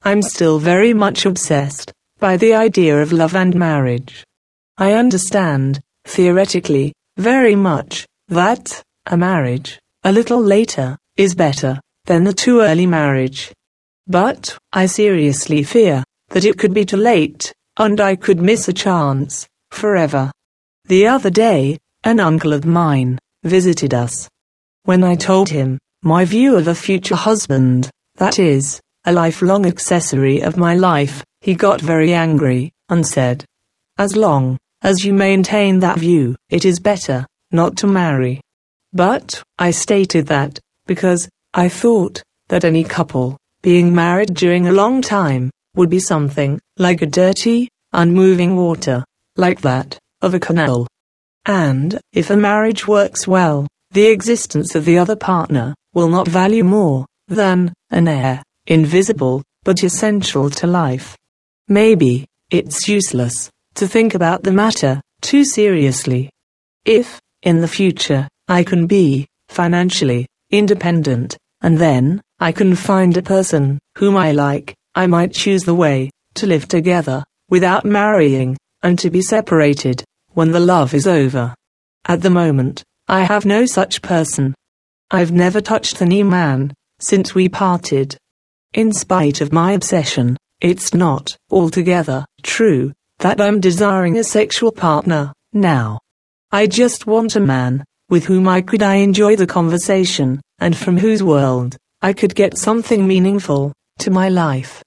I'm 0.04 0.22
still 0.22 0.58
very 0.58 0.94
much 0.94 1.26
obsessed 1.26 1.94
by 2.20 2.38
the 2.38 2.54
idea 2.54 3.02
of 3.02 3.12
love 3.12 3.36
and 3.36 3.56
marriage. 3.56 4.24
I 4.78 4.94
understand, 4.94 5.80
theoretically, 6.06 6.94
very 7.18 7.56
much, 7.56 8.08
that 8.30 8.82
a 9.06 9.18
marriage, 9.18 9.80
a 10.04 10.12
little 10.12 10.42
later, 10.42 10.98
is 11.16 11.34
better 11.34 11.80
than 12.06 12.28
a 12.28 12.34
too 12.34 12.60
early 12.60 12.86
marriage. 12.86 13.54
But 14.08 14.58
I 14.74 14.86
seriously 14.86 15.64
fear 15.64 16.04
that 16.30 16.44
it 16.44 16.58
could 16.58 16.74
be 16.74 16.86
too 16.86 16.98
late, 16.98 17.54
and 17.78 18.02
I 18.02 18.16
could 18.16 18.42
miss 18.42 18.68
a 18.68 18.74
chance 18.74 19.48
forever. 19.72 20.32
The 20.86 21.08
other 21.08 21.30
day, 21.30 21.78
an 22.04 22.20
uncle 22.20 22.52
of 22.52 22.66
mine 22.66 23.18
visited 23.44 23.94
us. 23.94 24.28
When 24.84 25.04
I 25.04 25.16
told 25.16 25.50
him 25.50 25.80
my 26.02 26.26
view 26.26 26.58
of 26.58 26.68
a 26.68 26.76
future 26.76 27.16
husband, 27.16 27.90
that 28.16 28.40
is, 28.40 28.82
a 29.06 29.14
lifelong 29.14 29.66
accessory 29.66 30.42
of 30.42 30.58
my 30.58 30.76
life, 30.76 31.24
he 31.40 31.56
got 31.56 31.80
very 31.80 32.14
angry 32.14 32.74
and 32.90 33.08
said, 33.08 33.46
As 33.98 34.18
long 34.18 34.58
as 34.82 35.06
you 35.06 35.14
maintain 35.14 35.80
that 35.80 36.00
view, 36.00 36.36
it 36.50 36.66
is 36.66 36.80
better 36.80 37.26
not 37.52 37.78
to 37.78 37.88
marry. 37.88 38.42
But 38.94 39.42
I 39.58 39.72
stated 39.72 40.28
that 40.28 40.60
because 40.86 41.28
I 41.54 41.70
thought 41.70 42.22
that 42.50 42.64
any 42.64 42.84
couple 42.84 43.38
being 43.62 43.96
married 43.96 44.34
during 44.34 44.68
a 44.68 44.72
long 44.72 45.02
time 45.02 45.50
would 45.76 45.90
be 45.90 46.00
something 46.00 46.60
like 46.78 47.02
a 47.02 47.08
dirty, 47.08 47.70
unmoving 47.92 48.56
water, 48.56 49.04
like 49.36 49.62
that 49.62 49.98
of 50.22 50.34
a 50.34 50.40
canal. 50.40 50.88
And 51.46 52.00
if 52.14 52.30
a 52.30 52.38
marriage 52.38 52.88
works 52.88 53.28
well, 53.28 53.68
the 53.92 54.08
existence 54.08 54.76
of 54.76 54.86
the 54.86 54.98
other 54.98 55.16
partner 55.16 55.74
will 55.94 56.10
not 56.10 56.28
value 56.28 56.64
more 56.64 57.06
than 57.28 57.74
an 57.90 58.08
air 58.08 58.44
invisible, 58.68 59.44
but 59.64 59.84
essential 59.84 60.50
to 60.50 60.68
life. 60.68 61.18
Maybe 61.68 62.26
it's 62.50 62.88
useless 62.88 63.50
to 63.76 63.88
think 63.88 64.14
about 64.14 64.44
the 64.44 64.52
matter 64.52 65.02
too 65.22 65.44
seriously. 65.44 66.30
If, 66.86 67.20
in 67.42 67.62
the 67.62 67.68
future, 67.68 68.28
I 68.48 68.64
can 68.64 68.88
be 68.88 69.28
financially 69.48 70.28
independent, 70.52 71.38
and 71.62 71.78
then 71.78 72.22
I 72.40 72.52
can 72.52 72.76
find 72.76 73.16
a 73.16 73.22
person 73.22 73.80
whom 73.98 74.18
I 74.18 74.34
like, 74.34 74.76
I 74.96 75.08
might 75.08 75.34
choose 75.34 75.64
the 75.64 75.74
way 75.74 76.10
to 76.36 76.48
live 76.48 76.68
together 76.68 77.24
without 77.50 77.86
marrying 77.86 78.58
and 78.82 79.00
to 79.00 79.10
be 79.10 79.22
separated 79.22 80.04
when 80.32 80.52
the 80.52 80.60
love 80.60 80.94
is 80.94 81.08
over. 81.08 81.56
At 82.06 82.22
the 82.22 82.30
moment, 82.30 82.84
I 83.08 83.24
have 83.24 83.46
no 83.46 83.66
such 83.66 84.02
person. 84.02 84.54
I've 85.10 85.32
never 85.32 85.62
touched 85.62 86.02
any 86.02 86.24
man 86.24 86.74
since 87.00 87.34
we 87.34 87.48
parted. 87.48 88.18
In 88.74 88.92
spite 88.92 89.40
of 89.40 89.54
my 89.54 89.72
obsession, 89.72 90.36
it's 90.60 90.94
not 90.94 91.38
altogether 91.50 92.26
true 92.42 92.92
that 93.20 93.40
I'm 93.40 93.60
desiring 93.60 94.18
a 94.18 94.24
sexual 94.24 94.72
partner 94.72 95.32
now. 95.54 96.00
I 96.52 96.68
just 96.68 97.08
want 97.08 97.36
a 97.36 97.40
man 97.40 97.84
with 98.10 98.26
whom 98.26 98.48
I 98.48 98.62
could 98.62 98.84
I 98.84 98.96
enjoy 98.96 99.36
the 99.36 99.48
conversation 99.48 100.42
and 100.60 100.76
from 100.76 100.98
whose 100.98 101.24
world 101.24 101.78
I 102.02 102.14
could 102.14 102.36
get 102.36 102.58
something 102.58 103.08
meaningful 103.08 103.74
to 104.00 104.12
my 104.12 104.30
life. 104.30 104.84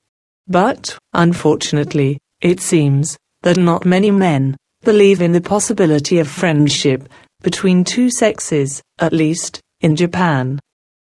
But, 0.46 0.96
unfortunately, 1.12 2.18
it 2.40 2.60
seems 2.60 3.16
that 3.42 3.56
not 3.56 3.84
many 3.84 4.10
men 4.10 4.56
believe 4.82 5.20
in 5.20 5.32
the 5.32 5.40
possibility 5.40 6.18
of 6.18 6.28
friendship 6.28 7.08
between 7.42 7.84
two 7.84 8.10
sexes, 8.10 8.82
at 8.98 9.12
least 9.12 9.60
in 9.80 9.96
Japan. 9.96 10.58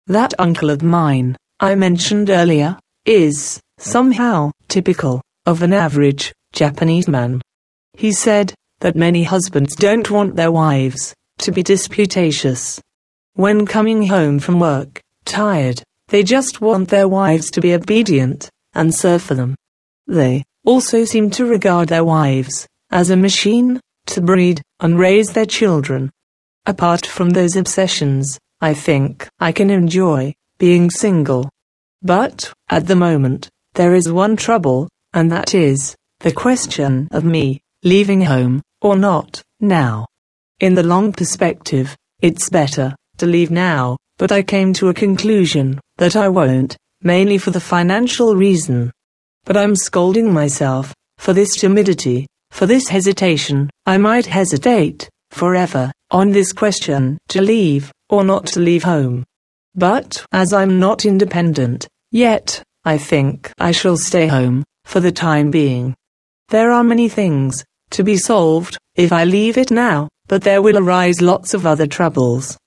That 0.08 0.34
uncle 0.40 0.70
of 0.70 0.84
mine, 0.84 1.38
I 1.60 1.76
mentioned 1.76 2.30
earlier, 2.30 2.78
is, 3.06 3.60
somehow, 3.78 4.52
typical 4.68 5.22
of 5.46 5.62
an 5.62 5.74
average 5.74 6.34
Japanese 6.54 7.08
man. 7.08 7.42
He 7.94 8.12
said 8.12 8.54
that 8.82 8.96
many 8.96 9.24
husbands 9.24 9.76
don't 9.76 10.10
want 10.10 10.36
their 10.36 10.52
wives 10.52 11.14
to 11.42 11.52
be 11.52 11.64
disputatious. 11.64 12.82
When 13.34 13.66
coming 13.66 14.08
home 14.08 14.40
from 14.40 14.60
work, 14.60 15.02
tired, 15.26 15.84
they 16.10 16.24
just 16.24 16.62
want 16.62 16.90
their 16.90 17.08
wives 17.08 17.52
to 17.52 17.62
be 17.62 17.74
obedient 17.74 18.50
and 18.74 18.94
serve 18.94 19.22
for 19.22 19.36
them. 19.36 19.56
They 20.08 20.44
also 20.66 21.06
seem 21.06 21.30
to 21.32 21.46
regard 21.46 21.90
their 21.90 22.04
wives 22.04 22.68
as 22.92 23.10
a 23.10 23.18
machine 23.18 23.80
to 24.08 24.22
breed 24.22 24.62
and 24.80 25.00
raise 25.00 25.32
their 25.32 25.46
children. 25.46 26.12
Apart 26.66 27.06
from 27.06 27.32
those 27.32 27.56
obsessions, 27.56 28.40
I 28.60 28.74
think 28.74 29.28
I 29.40 29.52
can 29.52 29.70
enjoy 29.70 30.34
being 30.58 30.92
single. 30.92 31.50
But, 32.04 32.54
at 32.70 32.88
the 32.88 32.96
moment, 32.96 33.50
there 33.74 33.96
is 33.96 34.12
one 34.12 34.36
trouble, 34.36 34.90
and 35.14 35.32
that 35.32 35.56
is 35.56 35.96
the 36.20 36.32
question 36.32 37.08
of 37.12 37.24
me 37.24 37.62
leaving 37.84 38.22
home 38.22 38.62
or 38.82 38.96
not 38.96 39.42
now. 39.60 40.08
In 40.62 40.76
the 40.76 40.84
long 40.84 41.12
perspective, 41.12 41.98
it's 42.22 42.52
better 42.52 42.96
to 43.18 43.26
leave 43.26 43.50
now, 43.50 43.98
but 44.20 44.32
I 44.32 44.44
came 44.44 44.74
to 44.74 44.90
a 44.90 44.94
conclusion 44.94 45.80
that 45.98 46.16
I 46.16 46.30
won't, 46.30 46.78
mainly 47.02 47.40
for 47.40 47.50
the 47.50 47.60
financial 47.60 48.36
reason. 48.36 48.92
But 49.44 49.58
I'm 49.58 49.76
scolding 49.76 50.32
myself 50.32 50.94
for 51.18 51.34
this 51.34 51.56
timidity, 51.56 52.28
for 52.52 52.68
this 52.68 52.88
hesitation. 52.90 53.72
I 53.88 53.98
might 53.98 54.28
hesitate 54.28 55.10
forever 55.32 55.92
on 56.12 56.30
this 56.30 56.54
question 56.54 57.18
to 57.30 57.42
leave 57.42 57.92
or 58.12 58.24
not 58.24 58.46
to 58.54 58.60
leave 58.60 58.84
home. 58.84 59.24
But 59.74 60.24
as 60.32 60.54
I'm 60.54 60.80
not 60.80 61.06
independent 61.06 61.88
yet, 62.12 62.62
I 62.86 63.00
think 63.00 63.52
I 63.58 63.72
shall 63.72 63.98
stay 63.98 64.28
home 64.28 64.64
for 64.86 65.00
the 65.00 65.12
time 65.12 65.50
being. 65.50 65.96
There 66.50 66.72
are 66.72 66.84
many 66.84 67.10
things 67.10 67.66
to 67.92 68.04
be 68.04 68.16
solved 68.16 68.78
if 68.94 69.12
I 69.12 69.24
leave 69.24 69.58
it 69.58 69.72
now, 69.72 70.08
but 70.32 70.44
there 70.44 70.62
will 70.62 70.78
arise 70.78 71.22
lots 71.22 71.54
of 71.54 71.66
other 71.66 71.86
troubles. 71.86 72.58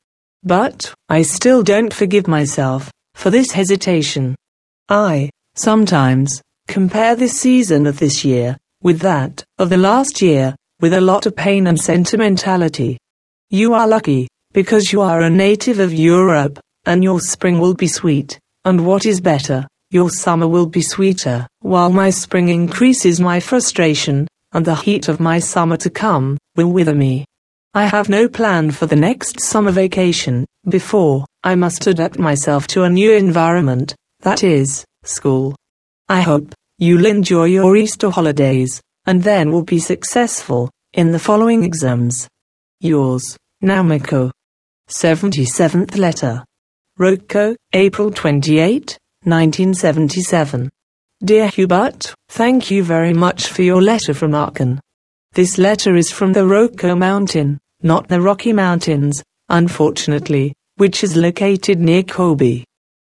But 0.42 0.92
I 1.08 1.22
still 1.22 1.62
don't 1.62 1.94
forgive 1.94 2.28
myself 2.28 2.92
for 3.14 3.30
this 3.30 3.52
hesitation. 3.52 4.36
I 4.90 5.30
sometimes 5.54 6.42
compare 6.68 7.16
this 7.16 7.40
season 7.40 7.86
of 7.86 7.98
this 7.98 8.22
year 8.22 8.58
with 8.82 9.00
that 9.00 9.42
of 9.58 9.70
the 9.70 9.78
last 9.78 10.20
year 10.20 10.54
with 10.82 10.92
a 10.92 11.00
lot 11.00 11.24
of 11.24 11.34
pain 11.34 11.66
and 11.66 11.80
sentimentality. 11.80 12.98
You 13.48 13.72
are 13.72 13.88
lucky 13.88 14.28
because 14.52 14.92
you 14.92 15.00
are 15.00 15.22
a 15.22 15.30
native 15.30 15.78
of 15.78 15.94
Europe 15.94 16.60
and 16.84 17.02
your 17.02 17.18
spring 17.18 17.58
will 17.60 17.72
be 17.72 17.88
sweet, 17.88 18.38
and 18.66 18.84
what 18.84 19.06
is 19.06 19.22
better, 19.22 19.66
your 19.90 20.10
summer 20.10 20.46
will 20.46 20.66
be 20.66 20.82
sweeter, 20.82 21.46
while 21.60 21.88
my 21.88 22.10
spring 22.10 22.50
increases 22.50 23.20
my 23.20 23.40
frustration, 23.40 24.28
and 24.52 24.66
the 24.66 24.74
heat 24.74 25.08
of 25.08 25.18
my 25.18 25.38
summer 25.38 25.78
to 25.78 25.88
come 25.88 26.36
will 26.56 26.70
wither 26.70 26.94
me. 26.94 27.24
I 27.76 27.86
have 27.86 28.08
no 28.08 28.28
plan 28.28 28.70
for 28.70 28.86
the 28.86 28.94
next 28.94 29.40
summer 29.40 29.72
vacation, 29.72 30.46
before, 30.68 31.26
I 31.42 31.56
must 31.56 31.88
adapt 31.88 32.20
myself 32.20 32.68
to 32.68 32.84
a 32.84 32.88
new 32.88 33.10
environment, 33.10 33.96
that 34.20 34.44
is, 34.44 34.84
school. 35.02 35.56
I 36.08 36.20
hope 36.20 36.54
you'll 36.78 37.04
enjoy 37.04 37.46
your 37.46 37.74
Easter 37.74 38.10
holidays, 38.10 38.80
and 39.06 39.20
then 39.20 39.50
will 39.50 39.64
be 39.64 39.80
successful 39.80 40.70
in 40.92 41.10
the 41.10 41.18
following 41.18 41.64
exams. 41.64 42.28
Yours, 42.78 43.36
Namiko. 43.60 44.30
77th 44.88 45.98
letter. 45.98 46.44
Rokko, 46.96 47.56
April 47.72 48.12
28, 48.12 48.96
1977. 49.24 50.70
Dear 51.24 51.48
Hubert, 51.48 52.14
thank 52.28 52.70
you 52.70 52.84
very 52.84 53.12
much 53.12 53.48
for 53.48 53.62
your 53.62 53.82
letter 53.82 54.14
from 54.14 54.32
Aachen. 54.32 54.78
This 55.32 55.58
letter 55.58 55.96
is 55.96 56.12
from 56.12 56.32
the 56.32 56.42
Rokko 56.42 56.96
Mountain, 56.96 57.58
not 57.84 58.08
the 58.08 58.20
Rocky 58.20 58.52
Mountains, 58.52 59.22
unfortunately, 59.50 60.54
which 60.76 61.04
is 61.04 61.16
located 61.16 61.78
near 61.78 62.02
Kobe. 62.02 62.64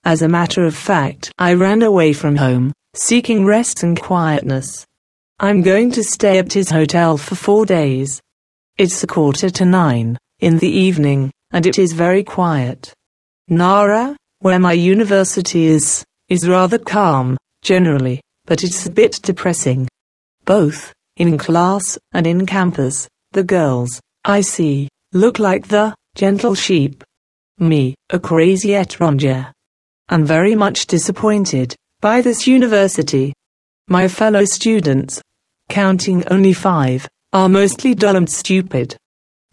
As 0.04 0.22
a 0.22 0.28
matter 0.28 0.64
of 0.64 0.74
fact, 0.74 1.32
I 1.38 1.54
ran 1.54 1.82
away 1.82 2.12
from 2.12 2.36
home, 2.36 2.72
seeking 2.94 3.44
rest 3.44 3.82
and 3.82 4.00
quietness. 4.00 4.86
I'm 5.40 5.60
going 5.60 5.90
to 5.92 6.04
stay 6.04 6.38
at 6.38 6.52
his 6.52 6.70
hotel 6.70 7.18
for 7.18 7.34
four 7.34 7.66
days. 7.66 8.20
It's 8.78 9.02
a 9.02 9.06
quarter 9.06 9.50
to 9.50 9.64
nine 9.64 10.16
in 10.38 10.58
the 10.58 10.70
evening, 10.70 11.30
and 11.50 11.66
it 11.66 11.78
is 11.78 11.92
very 11.92 12.22
quiet. 12.22 12.94
Nara, 13.48 14.16
where 14.38 14.60
my 14.60 14.72
university 14.72 15.66
is, 15.66 16.04
is 16.28 16.48
rather 16.48 16.78
calm, 16.78 17.36
generally, 17.62 18.20
but 18.46 18.62
it's 18.62 18.86
a 18.86 18.90
bit 18.90 19.18
depressing. 19.22 19.88
Both, 20.44 20.92
in 21.16 21.36
class 21.38 21.98
and 22.12 22.26
in 22.26 22.46
campus, 22.46 23.08
the 23.32 23.42
girls, 23.42 24.00
I 24.24 24.42
see, 24.42 24.88
look 25.14 25.38
like 25.38 25.68
the 25.68 25.94
gentle 26.14 26.54
sheep. 26.54 27.02
Me, 27.58 27.94
a 28.10 28.18
crazy 28.18 28.70
étranger. 28.70 29.50
I'm 30.10 30.26
very 30.26 30.54
much 30.54 30.86
disappointed 30.86 31.74
by 32.00 32.20
this 32.20 32.46
university. 32.46 33.32
My 33.88 34.08
fellow 34.08 34.44
students, 34.44 35.22
counting 35.70 36.26
only 36.28 36.52
five, 36.52 37.08
are 37.32 37.48
mostly 37.48 37.94
dull 37.94 38.16
and 38.16 38.28
stupid. 38.28 38.94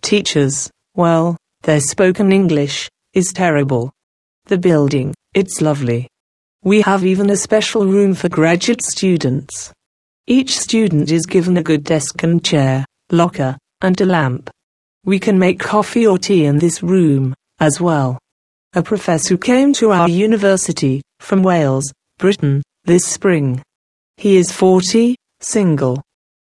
Teachers, 0.01 0.69
well, 0.95 1.37
their 1.61 1.79
spoken 1.79 2.33
English 2.33 2.89
is 3.13 3.31
terrible. 3.31 3.91
The 4.47 4.57
building, 4.57 5.13
it's 5.33 5.61
lovely. 5.61 6.09
We 6.63 6.81
have 6.81 7.05
even 7.05 7.29
a 7.29 7.37
special 7.37 7.85
room 7.85 8.13
for 8.13 8.27
graduate 8.27 8.81
students. 8.81 9.71
Each 10.25 10.57
student 10.57 11.09
is 11.09 11.25
given 11.25 11.55
a 11.55 11.63
good 11.63 11.85
desk 11.85 12.21
and 12.23 12.43
chair, 12.43 12.85
locker, 13.11 13.57
and 13.81 13.99
a 14.01 14.05
lamp. 14.05 14.49
We 15.07 15.19
can 15.19 15.39
make 15.39 15.57
coffee 15.57 16.05
or 16.05 16.17
tea 16.17 16.43
in 16.43 16.59
this 16.59 16.83
room, 16.83 17.33
as 17.61 17.79
well. 17.79 18.19
A 18.73 18.83
professor 18.83 19.37
came 19.37 19.71
to 19.75 19.91
our 19.91 20.09
university, 20.09 21.01
from 21.21 21.43
Wales, 21.43 21.93
Britain, 22.19 22.61
this 22.83 23.05
spring. 23.05 23.63
He 24.17 24.35
is 24.35 24.51
40, 24.51 25.15
single. 25.39 26.03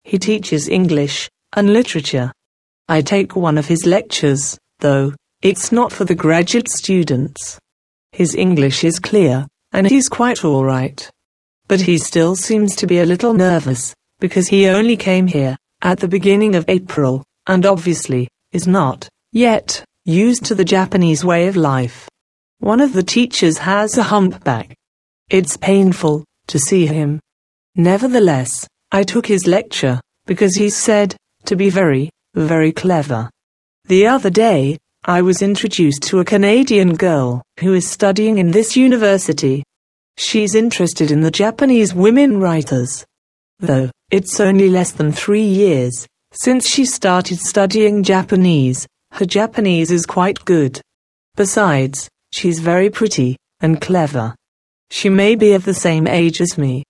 He 0.05 0.17
teaches 0.17 0.69
English 0.69 1.29
and 1.57 1.73
literature. 1.73 2.31
I 2.87 3.01
take 3.01 3.35
one 3.35 3.57
of 3.57 3.67
his 3.67 3.85
lectures, 3.85 4.57
though, 4.79 5.13
it's 5.41 5.73
not 5.73 5.91
for 5.91 6.05
the 6.05 6.15
graduate 6.15 6.69
students. 6.69 7.59
His 8.13 8.35
English 8.35 8.85
is 8.85 8.99
clear, 8.99 9.45
and 9.73 9.85
he's 9.85 10.07
quite 10.07 10.45
all 10.45 10.63
right. 10.63 11.11
But 11.67 11.81
he 11.81 11.97
still 11.97 12.37
seems 12.37 12.77
to 12.77 12.87
be 12.87 12.99
a 12.99 13.05
little 13.05 13.33
nervous, 13.33 13.93
because 14.21 14.47
he 14.47 14.69
only 14.69 14.95
came 14.95 15.27
here 15.27 15.57
at 15.81 15.99
the 15.99 16.07
beginning 16.07 16.55
of 16.55 16.63
April, 16.69 17.21
and 17.47 17.65
obviously 17.65 18.29
is 18.55 18.67
not, 18.67 19.09
yet, 19.33 19.83
used 20.05 20.45
to 20.45 20.55
the 20.55 20.63
Japanese 20.77 21.25
way 21.25 21.49
of 21.49 21.57
life. 21.57 22.07
One 22.59 22.79
of 22.79 22.93
the 22.93 23.03
teachers 23.03 23.57
has 23.57 23.97
a 23.97 24.03
humpback. 24.03 24.73
It's 25.29 25.57
painful 25.57 26.23
to 26.47 26.57
see 26.57 26.85
him. 26.85 27.19
Nevertheless, 27.75 28.65
I 28.93 29.03
took 29.03 29.27
his 29.27 29.45
lecture 29.45 29.99
because 30.25 30.55
he 30.55 30.69
said 30.69 31.17
to 31.43 31.57
be 31.57 31.69
very, 31.69 32.09
very 32.33 32.71
clever. 32.71 33.29
The 33.85 34.07
other 34.07 34.29
day, 34.29 34.77
I 35.03 35.21
was 35.21 35.41
introduced 35.41 36.03
to 36.03 36.21
a 36.21 36.25
Canadian 36.33 36.95
girl 36.95 37.43
who 37.59 37.73
is 37.73 37.85
studying 37.85 38.37
in 38.37 38.51
this 38.51 38.77
university. 38.77 39.63
She's 40.17 40.55
interested 40.55 41.11
in 41.11 41.19
the 41.19 41.37
Japanese 41.43 41.93
women 41.93 42.39
writers. 42.39 43.05
Though, 43.59 43.91
it's 44.11 44.39
only 44.39 44.69
less 44.69 44.93
than 44.93 45.11
three 45.11 45.49
years 45.63 46.07
since 46.35 46.69
she 46.69 46.85
started 46.85 47.39
studying 47.39 48.03
Japanese, 48.03 48.85
her 49.11 49.25
Japanese 49.25 49.89
is 49.89 50.05
quite 50.05 50.43
good. 50.45 50.81
Besides, 51.35 52.09
she's 52.31 52.59
very 52.59 52.89
pretty 52.89 53.37
and 53.61 53.79
clever. 53.79 54.35
She 54.91 55.09
may 55.09 55.35
be 55.35 55.53
of 55.53 55.65
the 55.65 55.73
same 55.73 56.07
age 56.07 56.41
as 56.41 56.57
me. 56.57 56.83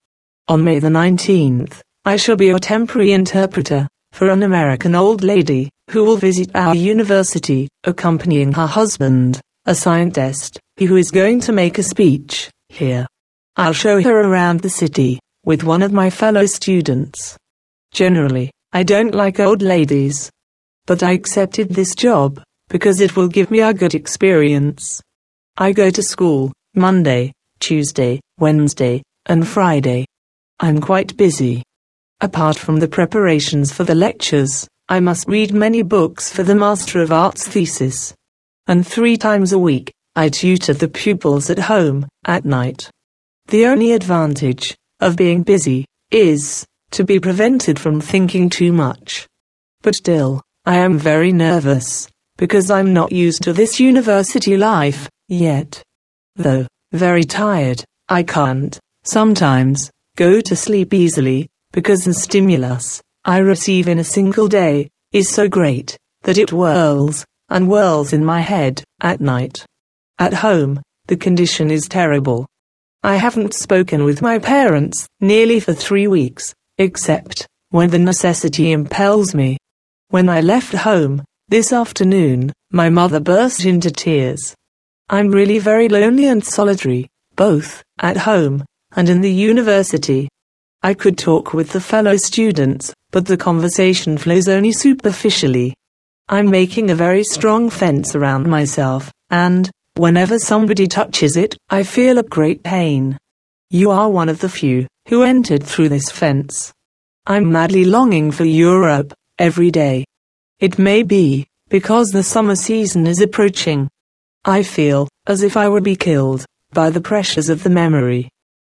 On 0.47 0.63
May 0.63 0.79
the 0.79 0.89
19th, 0.89 1.79
I 2.05 2.17
shall 2.17 2.35
be 2.35 2.49
a 2.49 2.59
temporary 2.59 3.13
interpreter 3.13 3.87
for 4.11 4.29
an 4.29 4.43
American 4.43 4.95
old 4.95 5.23
lady 5.23 5.69
who 5.91 6.03
will 6.03 6.17
visit 6.17 6.49
our 6.55 6.75
university, 6.75 7.67
accompanying 7.83 8.51
her 8.53 8.67
husband, 8.67 9.39
a 9.65 9.75
scientist, 9.75 10.59
who 10.79 10.95
is 10.95 11.11
going 11.11 11.39
to 11.41 11.51
make 11.51 11.77
a 11.77 11.83
speech 11.83 12.49
here. 12.69 13.05
I'll 13.55 13.73
show 13.73 14.01
her 14.01 14.21
around 14.21 14.61
the 14.61 14.69
city 14.69 15.19
with 15.45 15.63
one 15.63 15.81
of 15.81 15.93
my 15.93 16.09
fellow 16.09 16.45
students. 16.45 17.37
Generally, 17.91 18.51
I 18.75 18.83
don't 18.83 19.15
like 19.15 19.39
old 19.39 19.61
ladies. 19.61 20.29
But 20.85 21.01
I 21.01 21.13
accepted 21.13 21.69
this 21.69 21.95
job 21.95 22.43
because 22.67 22.99
it 22.99 23.15
will 23.15 23.29
give 23.29 23.49
me 23.49 23.61
a 23.61 23.73
good 23.73 23.95
experience. 23.95 25.01
I 25.55 25.71
go 25.71 25.89
to 25.89 26.03
school 26.03 26.51
Monday, 26.75 27.31
Tuesday, 27.61 28.19
Wednesday, 28.37 29.01
and 29.27 29.47
Friday. 29.47 30.05
I'm 30.59 30.81
quite 30.81 31.15
busy. 31.15 31.63
Apart 32.19 32.57
from 32.57 32.81
the 32.81 32.89
preparations 32.89 33.71
for 33.71 33.85
the 33.85 33.95
lectures, 33.95 34.67
I 34.89 34.99
must 34.99 35.29
read 35.29 35.53
many 35.53 35.81
books 35.81 36.29
for 36.29 36.43
the 36.43 36.53
Master 36.53 37.01
of 37.01 37.13
Arts 37.13 37.47
thesis. 37.47 38.13
And 38.67 38.85
three 38.85 39.15
times 39.15 39.53
a 39.53 39.57
week, 39.57 39.93
I 40.17 40.27
tutor 40.27 40.73
the 40.73 40.89
pupils 40.89 41.49
at 41.49 41.59
home, 41.59 42.09
at 42.25 42.43
night. 42.43 42.89
The 43.45 43.67
only 43.67 43.93
advantage 43.93 44.75
of 44.99 45.15
being 45.15 45.43
busy 45.43 45.85
is 46.11 46.65
to 46.95 47.03
be 47.03 47.19
prevented 47.19 47.77
from 47.77 47.99
thinking 47.99 48.49
too 48.49 48.71
much. 48.71 49.27
But 49.81 49.95
still, 49.95 50.41
I 50.65 50.77
am 50.77 50.97
very 50.97 51.33
nervous 51.33 52.07
because 52.37 52.71
I'm 52.71 52.93
not 52.93 53.11
used 53.11 53.43
to 53.43 53.53
this 53.53 53.79
university 53.81 54.55
life 54.55 55.09
yet. 55.27 55.83
Though 56.37 56.67
very 56.93 57.23
tired, 57.25 57.83
I 58.07 58.23
can't 58.23 58.79
sometimes 59.03 59.91
go 60.15 60.39
to 60.39 60.55
sleep 60.55 60.93
easily 60.93 61.49
because 61.73 62.05
the 62.05 62.13
stimulus 62.13 63.01
I 63.25 63.39
receive 63.39 63.89
in 63.89 63.99
a 63.99 64.03
single 64.03 64.47
day 64.47 64.89
is 65.11 65.29
so 65.29 65.49
great 65.49 65.97
that 66.23 66.37
it 66.37 66.51
whirls 66.51 67.25
and 67.49 67.67
whirls 67.67 68.13
in 68.13 68.23
my 68.23 68.39
head 68.39 68.83
at 69.01 69.19
night. 69.19 69.65
At 70.17 70.33
home, 70.33 70.81
the 71.07 71.17
condition 71.17 71.69
is 71.71 71.89
terrible. 71.89 72.47
I 73.03 73.17
haven't 73.17 73.53
spoken 73.53 74.05
with 74.05 74.21
my 74.21 74.39
parents 74.39 75.07
nearly 75.19 75.59
for 75.59 75.73
three 75.73 76.07
weeks, 76.07 76.55
except 76.77 77.47
when 77.69 77.89
the 77.89 77.99
necessity 77.99 78.71
impels 78.71 79.33
me. 79.33 79.57
When 80.09 80.29
I 80.29 80.41
left 80.41 80.73
home 80.73 81.23
this 81.47 81.73
afternoon, 81.73 82.51
my 82.71 82.89
mother 82.89 83.19
burst 83.19 83.65
into 83.65 83.91
tears. 83.91 84.55
I'm 85.09 85.29
really 85.29 85.59
very 85.59 85.89
lonely 85.89 86.25
and 86.25 86.43
solitary, 86.43 87.07
both 87.35 87.83
at 87.99 88.17
home 88.17 88.65
and 88.95 89.09
in 89.09 89.21
the 89.21 89.31
university. 89.31 90.27
I 90.81 90.93
could 90.93 91.17
talk 91.17 91.53
with 91.53 91.71
the 91.71 91.81
fellow 91.81 92.17
students, 92.17 92.93
but 93.11 93.25
the 93.25 93.37
conversation 93.37 94.17
flows 94.17 94.47
only 94.47 94.71
superficially. 94.71 95.73
I'm 96.29 96.49
making 96.49 96.89
a 96.89 96.95
very 96.95 97.23
strong 97.23 97.69
fence 97.69 98.15
around 98.15 98.47
myself, 98.47 99.11
and, 99.29 99.69
whenever 99.95 100.39
somebody 100.39 100.87
touches 100.87 101.37
it, 101.37 101.55
I 101.69 101.83
feel 101.83 102.17
a 102.17 102.23
great 102.23 102.63
pain. 102.63 103.17
You 103.69 103.91
are 103.91 104.09
one 104.09 104.29
of 104.29 104.39
the 104.39 104.49
few 104.49 104.87
who 105.07 105.23
entered 105.23 105.63
through 105.63 105.89
this 105.89 106.09
fence. 106.09 106.73
I'm 107.27 107.51
madly 107.51 107.85
longing 107.85 108.31
for 108.31 108.45
Europe 108.45 109.13
every 109.37 109.71
day. 109.71 110.05
It 110.59 110.79
may 110.79 111.03
be 111.03 111.47
because 111.69 112.11
the 112.11 112.23
summer 112.23 112.55
season 112.55 113.07
is 113.07 113.21
approaching. 113.21 113.89
I 114.45 114.63
feel 114.63 115.07
as 115.27 115.43
if 115.43 115.57
I 115.57 115.67
would 115.67 115.83
be 115.83 115.95
killed 115.95 116.45
by 116.71 116.89
the 116.89 117.01
pressures 117.01 117.49
of 117.49 117.63
the 117.63 117.69
memory. 117.69 118.29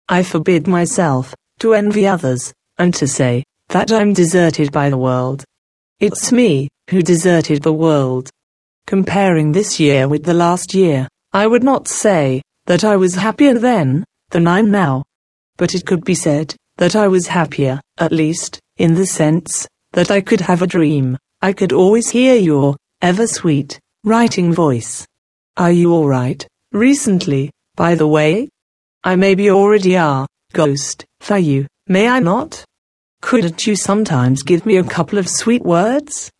I 0.10 0.24
forbid 0.24 0.67
myself 0.67 1.34
to 1.60 1.74
envy 1.74 2.08
others 2.08 2.54
and 2.78 2.94
to 2.96 3.08
say 3.08 3.44
that 3.70 3.91
I'm 3.91 4.13
deserted 4.13 4.72
by 4.72 4.89
the 4.89 4.98
world. 4.98 5.44
It's 6.00 6.32
me 6.32 6.67
who 6.89 7.02
deserted 7.02 7.62
the 7.62 7.74
world. 7.74 8.30
Comparing 8.88 9.52
this 9.52 9.80
year 9.80 10.08
with 10.08 10.24
the 10.24 10.34
last 10.34 10.74
year, 10.74 11.08
I 11.32 11.48
would 11.48 11.63
not 11.63 11.88
say 11.88 12.41
that 12.65 12.84
I 12.84 12.98
was 12.98 13.15
happier 13.15 13.54
then 13.58 14.04
than 14.32 14.48
I'm 14.48 14.72
now. 14.72 15.04
But 15.62 15.76
it 15.76 15.86
could 15.86 16.04
be 16.04 16.15
said 16.15 16.56
that 16.78 16.95
I 16.95 17.08
was 17.08 17.28
happier, 17.28 17.80
at 18.00 18.12
least, 18.12 18.60
in 18.78 18.95
the 18.95 19.06
sense 19.06 19.67
that 19.91 20.10
I 20.10 20.19
could 20.19 20.41
have 20.41 20.63
a 20.63 20.74
dream. 20.76 21.19
I 21.39 21.54
could 21.54 21.71
always 21.71 22.10
hear 22.10 22.34
your 22.36 22.76
ever 23.00 23.28
sweet 23.28 23.80
writing 24.04 24.52
voice. 24.52 25.06
Are 25.58 25.71
you 25.71 25.93
all 25.93 26.08
right? 26.08 26.43
Recently, 26.71 27.52
by 27.76 27.93
the 27.93 28.08
way? 28.08 28.50
I 29.04 29.15
maybe 29.15 29.52
already 29.52 29.95
are, 29.97 30.26
ghost, 30.52 31.06
for 31.19 31.38
you, 31.38 31.67
may 31.86 32.08
I 32.08 32.21
not? 32.21 32.65
Couldn't 33.21 33.67
you 33.67 33.76
sometimes 33.76 34.41
give 34.41 34.65
me 34.65 34.78
a 34.78 34.84
couple 34.95 35.19
of 35.19 35.30
sweet 35.30 35.62
words? 35.62 36.32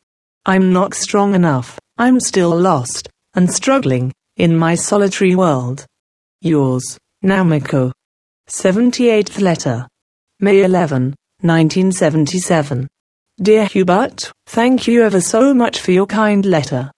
I'm 0.48 0.74
not 0.74 0.96
strong 0.96 1.36
enough. 1.36 1.78
I'm 2.00 2.20
still 2.20 2.58
lost 2.58 3.08
and 3.36 3.54
struggling 3.54 4.14
in 4.38 4.58
my 4.58 4.74
solitary 4.74 5.36
world. 5.36 5.86
Yours, 6.42 6.98
Namiko. 7.24 7.92
78th 8.52 9.40
letter. 9.40 9.88
May 10.42 10.64
11, 10.64 11.16
1977. 11.40 12.86
Dear 13.42 13.66
Hubert, 13.66 14.30
thank 14.46 14.90
you 14.90 15.04
ever 15.04 15.22
so 15.22 15.54
much 15.54 15.80
for 15.80 15.94
your 15.94 16.06
kind 16.06 16.46
letter. 16.46 16.92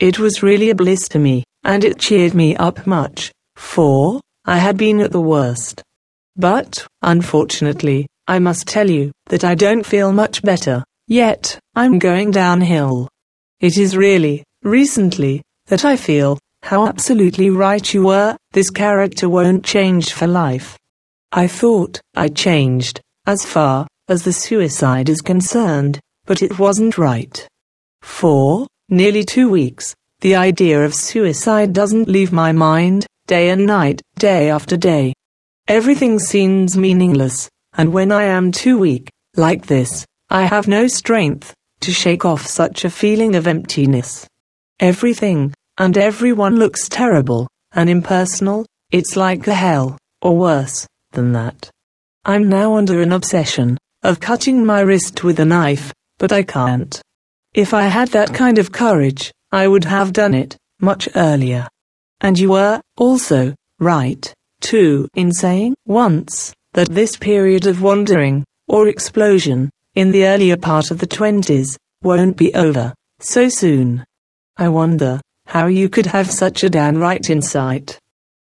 It 0.00 0.18
was 0.18 0.42
really 0.42 0.70
a 0.70 0.74
bliss 0.74 1.06
to 1.08 1.18
me, 1.18 1.44
and 1.62 1.84
it 1.84 1.98
cheered 1.98 2.32
me 2.32 2.56
up 2.56 2.86
much, 2.86 3.30
for 3.54 4.18
I 4.46 4.56
had 4.56 4.78
been 4.78 5.00
at 5.00 5.12
the 5.12 5.20
worst. 5.20 5.82
But, 6.36 6.86
unfortunately, 7.02 8.06
I 8.26 8.38
must 8.38 8.66
tell 8.66 8.88
you 8.88 9.12
that 9.26 9.44
I 9.44 9.54
don't 9.54 9.84
feel 9.84 10.10
much 10.10 10.42
better. 10.42 10.82
Yet, 11.06 11.58
I'm 11.74 11.98
going 11.98 12.30
downhill. 12.30 13.10
It 13.60 13.76
is 13.76 13.94
really, 13.94 14.42
recently, 14.62 15.42
that 15.66 15.84
I 15.84 15.96
feel 15.96 16.38
how 16.62 16.86
absolutely 16.86 17.50
right 17.50 17.92
you 17.92 18.04
were, 18.04 18.38
this 18.52 18.70
character 18.70 19.28
won't 19.28 19.66
change 19.66 20.14
for 20.14 20.26
life. 20.26 20.78
I 21.36 21.48
thought 21.48 22.00
I 22.14 22.28
changed, 22.28 23.00
as 23.26 23.44
far 23.44 23.88
as 24.06 24.22
the 24.22 24.32
suicide 24.32 25.08
is 25.08 25.20
concerned, 25.20 25.98
but 26.26 26.42
it 26.42 26.60
wasn't 26.60 26.96
right. 26.96 27.44
For 28.02 28.68
nearly 28.88 29.24
two 29.24 29.50
weeks, 29.50 29.96
the 30.20 30.36
idea 30.36 30.84
of 30.84 30.94
suicide 30.94 31.72
doesn't 31.72 32.06
leave 32.06 32.30
my 32.30 32.52
mind, 32.52 33.04
day 33.26 33.50
and 33.50 33.66
night, 33.66 34.00
day 34.16 34.48
after 34.48 34.76
day. 34.76 35.12
Everything 35.66 36.20
seems 36.20 36.76
meaningless, 36.76 37.48
and 37.72 37.92
when 37.92 38.12
I 38.12 38.22
am 38.26 38.52
too 38.52 38.78
weak, 38.78 39.10
like 39.34 39.66
this, 39.66 40.06
I 40.30 40.42
have 40.44 40.68
no 40.68 40.86
strength 40.86 41.52
to 41.80 41.90
shake 41.90 42.24
off 42.24 42.46
such 42.46 42.84
a 42.84 42.90
feeling 42.90 43.34
of 43.34 43.48
emptiness. 43.48 44.24
Everything 44.78 45.52
and 45.78 45.98
everyone 45.98 46.54
looks 46.60 46.88
terrible 46.88 47.48
and 47.72 47.90
impersonal, 47.90 48.66
it's 48.92 49.16
like 49.16 49.48
a 49.48 49.54
hell, 49.54 49.98
or 50.22 50.38
worse 50.38 50.86
than 51.14 51.32
that. 51.32 51.70
I'm 52.24 52.48
now 52.48 52.76
under 52.76 53.00
an 53.00 53.12
obsession 53.12 53.78
of 54.02 54.20
cutting 54.20 54.64
my 54.64 54.80
wrist 54.80 55.24
with 55.24 55.40
a 55.40 55.44
knife, 55.44 55.92
but 56.18 56.32
I 56.32 56.42
can't. 56.42 57.00
If 57.54 57.72
I 57.72 57.84
had 57.84 58.08
that 58.08 58.34
kind 58.34 58.58
of 58.58 58.72
courage, 58.72 59.32
I 59.52 59.66
would 59.68 59.84
have 59.84 60.12
done 60.12 60.34
it 60.34 60.56
much 60.80 61.08
earlier. 61.16 61.68
And 62.20 62.38
you 62.38 62.50
were, 62.50 62.80
also, 62.96 63.54
right, 63.78 64.32
too, 64.60 65.08
in 65.14 65.32
saying 65.32 65.74
once 65.86 66.52
that 66.72 66.88
this 66.88 67.16
period 67.16 67.66
of 67.66 67.82
wandering, 67.82 68.44
or 68.68 68.88
explosion, 68.88 69.70
in 69.94 70.10
the 70.10 70.26
earlier 70.26 70.56
part 70.56 70.90
of 70.90 70.98
the 70.98 71.06
twenties, 71.06 71.78
won't 72.02 72.36
be 72.36 72.52
over 72.54 72.92
so 73.20 73.48
soon. 73.48 74.04
I 74.56 74.68
wonder 74.68 75.20
how 75.46 75.66
you 75.66 75.88
could 75.88 76.06
have 76.06 76.30
such 76.30 76.64
a 76.64 76.70
downright 76.70 77.30
insight. 77.30 77.98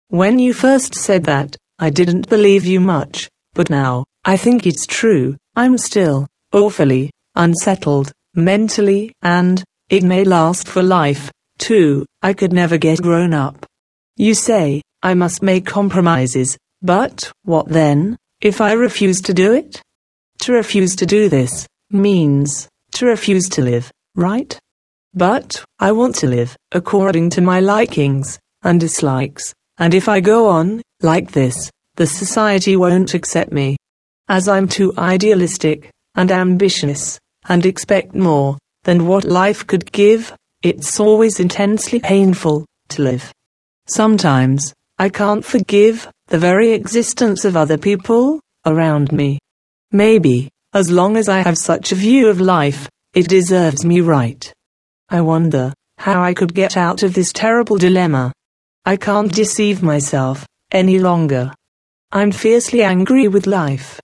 When 0.08 0.40
you 0.40 0.54
first 0.54 0.96
said 0.96 1.24
that, 1.26 1.58
I 1.84 1.90
didn't 1.90 2.30
believe 2.30 2.64
you 2.64 2.80
much, 2.80 3.28
but 3.56 3.72
now, 3.72 4.06
I 4.24 4.38
think 4.38 4.68
it's 4.68 4.86
true. 4.86 5.36
I'm 5.56 5.80
still 5.80 6.28
awfully 6.54 7.10
unsettled, 7.36 8.12
mentally, 8.36 9.14
and 9.24 9.64
it 9.90 10.04
may 10.04 10.24
last 10.24 10.68
for 10.68 10.84
life, 10.84 11.32
too. 11.58 12.06
I 12.22 12.34
could 12.34 12.54
never 12.54 12.78
get 12.78 13.02
grown 13.02 13.34
up. 13.34 13.66
You 14.16 14.36
say, 14.36 14.84
I 15.02 15.16
must 15.16 15.42
make 15.42 15.66
compromises, 15.66 16.56
but 16.84 17.32
what 17.46 17.68
then, 17.68 18.16
if 18.42 18.62
I 18.62 18.74
refuse 18.74 19.20
to 19.22 19.34
do 19.34 19.52
it? 19.52 19.82
To 20.42 20.54
refuse 20.54 20.96
to 20.98 21.08
do 21.08 21.30
this 21.30 21.66
means 21.90 22.70
to 22.92 23.08
refuse 23.08 23.50
to 23.50 23.64
live, 23.64 23.92
right? 24.16 24.56
But 25.16 25.66
I 25.80 25.94
want 25.94 26.14
to 26.18 26.28
live 26.28 26.56
according 26.72 27.32
to 27.32 27.42
my 27.42 27.60
likings 27.60 28.38
and 28.62 28.80
dislikes, 28.80 29.56
and 29.80 29.96
if 29.96 30.08
I 30.08 30.20
go 30.20 30.48
on 30.48 30.84
like 31.04 31.32
this, 31.32 31.70
the 31.96 32.08
society 32.08 32.76
won't 32.76 33.14
accept 33.14 33.52
me. 33.52 33.78
As 34.28 34.48
I'm 34.48 34.68
too 34.68 34.94
idealistic 34.98 35.90
and 36.16 36.32
ambitious 36.32 37.20
and 37.50 37.66
expect 37.66 38.16
more 38.16 38.58
than 38.84 39.08
what 39.08 39.24
life 39.24 39.66
could 39.68 39.92
give, 39.92 40.34
it's 40.62 41.00
always 41.00 41.40
intensely 41.40 42.00
painful 42.00 42.66
to 42.90 43.02
live. 43.02 43.32
Sometimes 43.88 44.74
I 44.98 45.10
can't 45.10 45.44
forgive 45.44 46.08
the 46.28 46.38
very 46.38 46.72
existence 46.72 47.46
of 47.46 47.58
other 47.58 47.78
people 47.78 48.40
around 48.66 49.12
me. 49.12 49.40
Maybe, 49.92 50.50
as 50.74 50.90
long 50.90 51.18
as 51.18 51.28
I 51.28 51.40
have 51.40 51.58
such 51.58 51.92
a 51.92 51.96
view 51.96 52.30
of 52.30 52.40
life, 52.40 52.88
it 53.14 53.28
deserves 53.28 53.84
me 53.84 54.02
right. 54.02 54.54
I 55.10 55.22
wonder 55.22 55.74
how 55.98 56.24
I 56.24 56.34
could 56.34 56.54
get 56.54 56.78
out 56.78 57.04
of 57.04 57.14
this 57.14 57.34
terrible 57.34 57.78
dilemma. 57.78 58.32
I 58.86 58.96
can't 58.96 59.32
deceive 59.32 59.84
myself 59.84 60.46
any 60.72 61.00
longer. 61.00 61.54
I'm 62.12 62.32
fiercely 62.32 62.84
angry 62.84 63.28
with 63.28 63.48
life. 63.48 64.00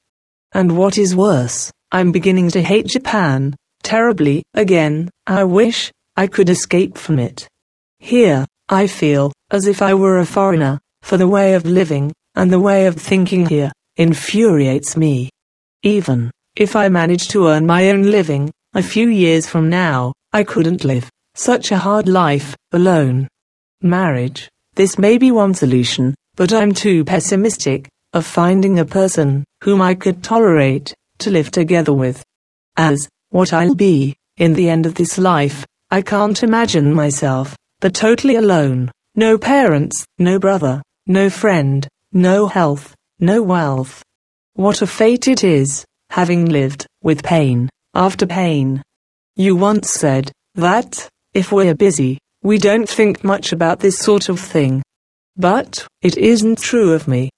And 0.53 0.77
what 0.77 0.97
is 0.97 1.15
worse, 1.15 1.71
I'm 1.91 2.11
beginning 2.11 2.49
to 2.51 2.61
hate 2.61 2.87
Japan 2.87 3.55
terribly 3.83 4.43
again. 4.53 5.09
I 5.25 5.43
wish 5.43 5.91
I 6.15 6.27
could 6.27 6.49
escape 6.49 6.97
from 6.97 7.19
it. 7.19 7.47
Here, 7.99 8.45
I 8.69 8.87
feel 8.87 9.31
as 9.49 9.67
if 9.67 9.81
I 9.81 9.93
were 9.93 10.19
a 10.19 10.25
foreigner, 10.25 10.79
for 11.01 11.17
the 11.17 11.27
way 11.27 11.53
of 11.53 11.65
living 11.65 12.11
and 12.35 12.51
the 12.51 12.59
way 12.59 12.85
of 12.87 12.95
thinking 12.95 13.45
here 13.45 13.71
infuriates 13.95 14.97
me. 14.97 15.29
Even 15.83 16.31
if 16.55 16.75
I 16.75 16.89
manage 16.89 17.29
to 17.29 17.47
earn 17.47 17.65
my 17.65 17.89
own 17.89 18.03
living, 18.03 18.51
a 18.73 18.83
few 18.83 19.07
years 19.07 19.47
from 19.47 19.69
now, 19.69 20.13
I 20.33 20.43
couldn't 20.43 20.83
live 20.83 21.09
such 21.35 21.71
a 21.71 21.77
hard 21.77 22.07
life 22.07 22.55
alone. 22.71 23.27
Marriage, 23.81 24.49
This 24.75 24.97
may 24.97 25.17
be 25.17 25.31
one 25.31 25.53
solution, 25.53 26.13
but 26.37 26.53
I'm 26.53 26.71
too 26.71 27.03
pessimistic 27.03 27.89
of 28.13 28.25
finding 28.25 28.79
a 28.79 28.85
person 28.85 29.43
whom 29.63 29.81
I 29.81 29.95
could 29.95 30.23
tolerate 30.23 30.93
to 31.17 31.31
live 31.31 31.51
together 31.51 31.91
with. 31.91 32.23
As 32.77 33.09
what 33.29 33.51
I'll 33.51 33.75
be 33.75 34.15
in 34.37 34.53
the 34.53 34.69
end 34.69 34.85
of 34.85 34.95
this 34.95 35.17
life, 35.17 35.65
I 35.89 36.01
can't 36.01 36.43
imagine 36.43 36.93
myself, 36.93 37.57
but 37.81 37.93
totally 37.95 38.35
alone. 38.35 38.91
No 39.15 39.37
parents, 39.37 40.05
no 40.19 40.37
brother, 40.37 40.83
no 41.07 41.29
friend, 41.29 41.87
no 42.13 42.47
health, 42.47 42.95
no 43.19 43.41
wealth. 43.41 44.03
What 44.53 44.83
a 44.83 44.87
fate 44.87 45.27
it 45.27 45.43
is, 45.43 45.85
having 46.11 46.45
lived 46.45 46.85
with 47.01 47.23
pain 47.23 47.69
after 47.95 48.27
pain. 48.27 48.83
You 49.35 49.55
once 49.55 49.89
said 49.89 50.31
that, 50.53 51.09
if 51.33 51.51
we're 51.51 51.73
busy, 51.73 52.19
we 52.43 52.59
don't 52.59 52.87
think 52.87 53.23
much 53.23 53.51
about 53.51 53.79
this 53.79 53.97
sort 53.97 54.29
of 54.29 54.39
thing. 54.39 54.83
But, 55.37 55.85
it 56.01 56.17
isn't 56.17 56.59
true 56.59 56.93
of 56.93 57.07
me. 57.07 57.29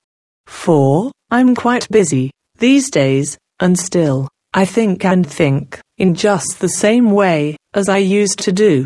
For, 0.48 1.12
I'm 1.30 1.54
quite 1.54 1.90
busy, 1.90 2.32
these 2.58 2.90
days, 2.90 3.38
and 3.60 3.78
still, 3.78 4.30
I 4.54 4.66
think 4.66 5.04
and 5.04 5.28
think, 5.28 5.80
in 5.98 6.16
just 6.16 6.60
the 6.60 6.70
same 6.70 7.12
way, 7.12 7.58
as 7.74 7.90
I 7.90 7.98
used 7.98 8.40
to 8.40 8.52
do. 8.54 8.86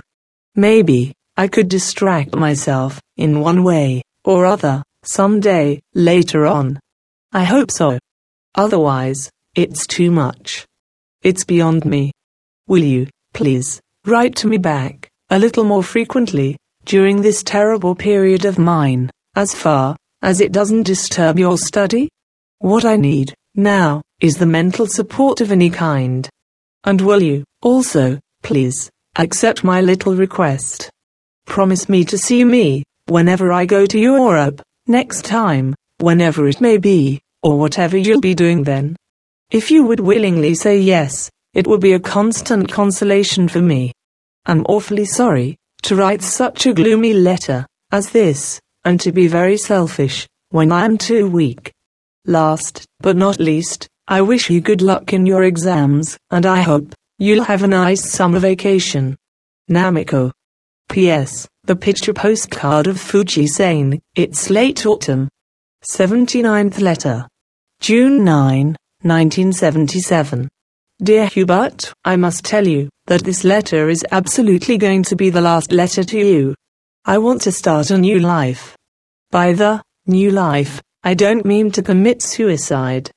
Maybe, 0.55 1.13
I 1.37 1.47
could 1.47 1.69
distract 1.69 2.35
myself, 2.35 2.99
in 3.15 3.39
one 3.39 3.63
way, 3.63 4.01
or 4.25 4.45
other, 4.45 4.83
someday, 5.03 5.81
later 5.93 6.47
on. 6.47 6.79
I 7.31 7.43
hope 7.43 7.71
so. 7.71 7.99
Otherwise, 8.55 9.29
it's 9.55 9.85
too 9.85 10.09
much. 10.11 10.65
It's 11.21 11.45
beyond 11.45 11.85
me. 11.85 12.11
Will 12.67 12.83
you, 12.83 13.07
please, 13.33 13.79
write 14.05 14.35
to 14.37 14.47
me 14.47 14.57
back, 14.57 15.09
a 15.29 15.39
little 15.39 15.63
more 15.63 15.83
frequently, 15.83 16.57
during 16.85 17.21
this 17.21 17.43
terrible 17.43 17.95
period 17.95 18.45
of 18.45 18.59
mine, 18.59 19.09
as 19.35 19.53
far 19.53 19.95
as 20.21 20.41
it 20.41 20.51
doesn't 20.51 20.83
disturb 20.83 21.39
your 21.39 21.57
study? 21.57 22.09
What 22.59 22.85
I 22.85 22.97
need, 22.97 23.33
now, 23.55 24.01
is 24.19 24.37
the 24.37 24.45
mental 24.45 24.87
support 24.87 25.41
of 25.41 25.51
any 25.51 25.69
kind. 25.69 26.29
And 26.83 26.99
will 27.01 27.23
you, 27.23 27.43
also, 27.61 28.19
please, 28.41 28.89
accept 29.17 29.63
my 29.63 29.81
little 29.81 30.15
request? 30.15 30.89
Promise 31.45 31.87
me 31.89 32.03
to 32.05 32.17
see 32.17 32.43
me, 32.43 32.83
whenever 33.07 33.51
I 33.51 33.65
go 33.65 33.85
to 33.85 33.99
Europe, 33.99 34.61
next 34.87 35.25
time, 35.25 35.75
whenever 35.99 36.47
it 36.47 36.61
may 36.61 36.77
be, 36.77 37.21
or 37.41 37.57
whatever 37.57 37.97
you'll 37.97 38.21
be 38.21 38.35
doing 38.35 38.63
then. 38.63 38.95
If 39.51 39.71
you 39.71 39.85
would 39.85 39.99
willingly 39.99 40.55
say 40.55 40.79
yes, 40.79 41.29
it 41.53 41.67
would 41.67 41.81
be 41.81 41.93
a 41.93 41.99
constant 41.99 42.71
consolation 42.71 43.47
for 43.47 43.61
me. 43.61 43.93
I'm 44.45 44.65
awfully 44.67 45.05
sorry 45.05 45.57
to 45.83 45.95
write 45.95 46.21
such 46.21 46.65
a 46.65 46.73
gloomy 46.73 47.13
letter 47.13 47.65
as 47.91 48.09
this, 48.09 48.59
and 48.85 48.99
to 48.99 49.11
be 49.11 49.27
very 49.27 49.57
selfish 49.57 50.27
when 50.49 50.71
I 50.71 50.85
am 50.85 50.97
too 50.97 51.29
weak. 51.29 51.71
Last, 52.25 52.85
but 52.99 53.17
not 53.17 53.39
least, 53.39 53.87
I 54.07 54.21
wish 54.21 54.49
you 54.49 54.61
good 54.61 54.81
luck 54.81 55.13
in 55.13 55.25
your 55.25 55.43
exams, 55.43 56.17
and 56.31 56.45
I 56.45 56.61
hope 56.61 56.93
you'll 57.19 57.43
have 57.43 57.63
a 57.63 57.67
nice 57.67 58.09
summer 58.09 58.39
vacation. 58.39 59.15
Namiko. 59.69 60.31
P.S. 60.89 61.47
The 61.63 61.75
picture 61.75 62.13
postcard 62.13 62.87
of 62.87 62.99
Fuji 62.99 63.47
saying, 63.47 64.01
it's 64.15 64.49
late 64.49 64.85
autumn. 64.85 65.29
79th 65.89 66.79
letter. 66.79 67.27
June 67.79 68.23
9, 68.23 68.75
1977. 69.01 70.49
Dear 71.01 71.25
Hubert, 71.25 71.91
I 72.05 72.15
must 72.15 72.45
tell 72.45 72.67
you 72.67 72.87
that 73.07 73.23
this 73.23 73.43
letter 73.43 73.89
is 73.89 74.05
absolutely 74.11 74.77
going 74.77 75.01
to 75.03 75.15
be 75.15 75.31
the 75.31 75.41
last 75.41 75.71
letter 75.71 76.03
to 76.03 76.17
you. 76.17 76.55
I 77.03 77.17
want 77.17 77.41
to 77.41 77.51
start 77.51 77.89
a 77.89 77.97
new 77.97 78.19
life. 78.19 78.77
By 79.31 79.53
the 79.53 79.81
new 80.05 80.29
life, 80.29 80.81
I 81.03 81.15
don't 81.15 81.45
mean 81.45 81.71
to 81.71 81.81
commit 81.81 82.21
suicide. 82.21 83.09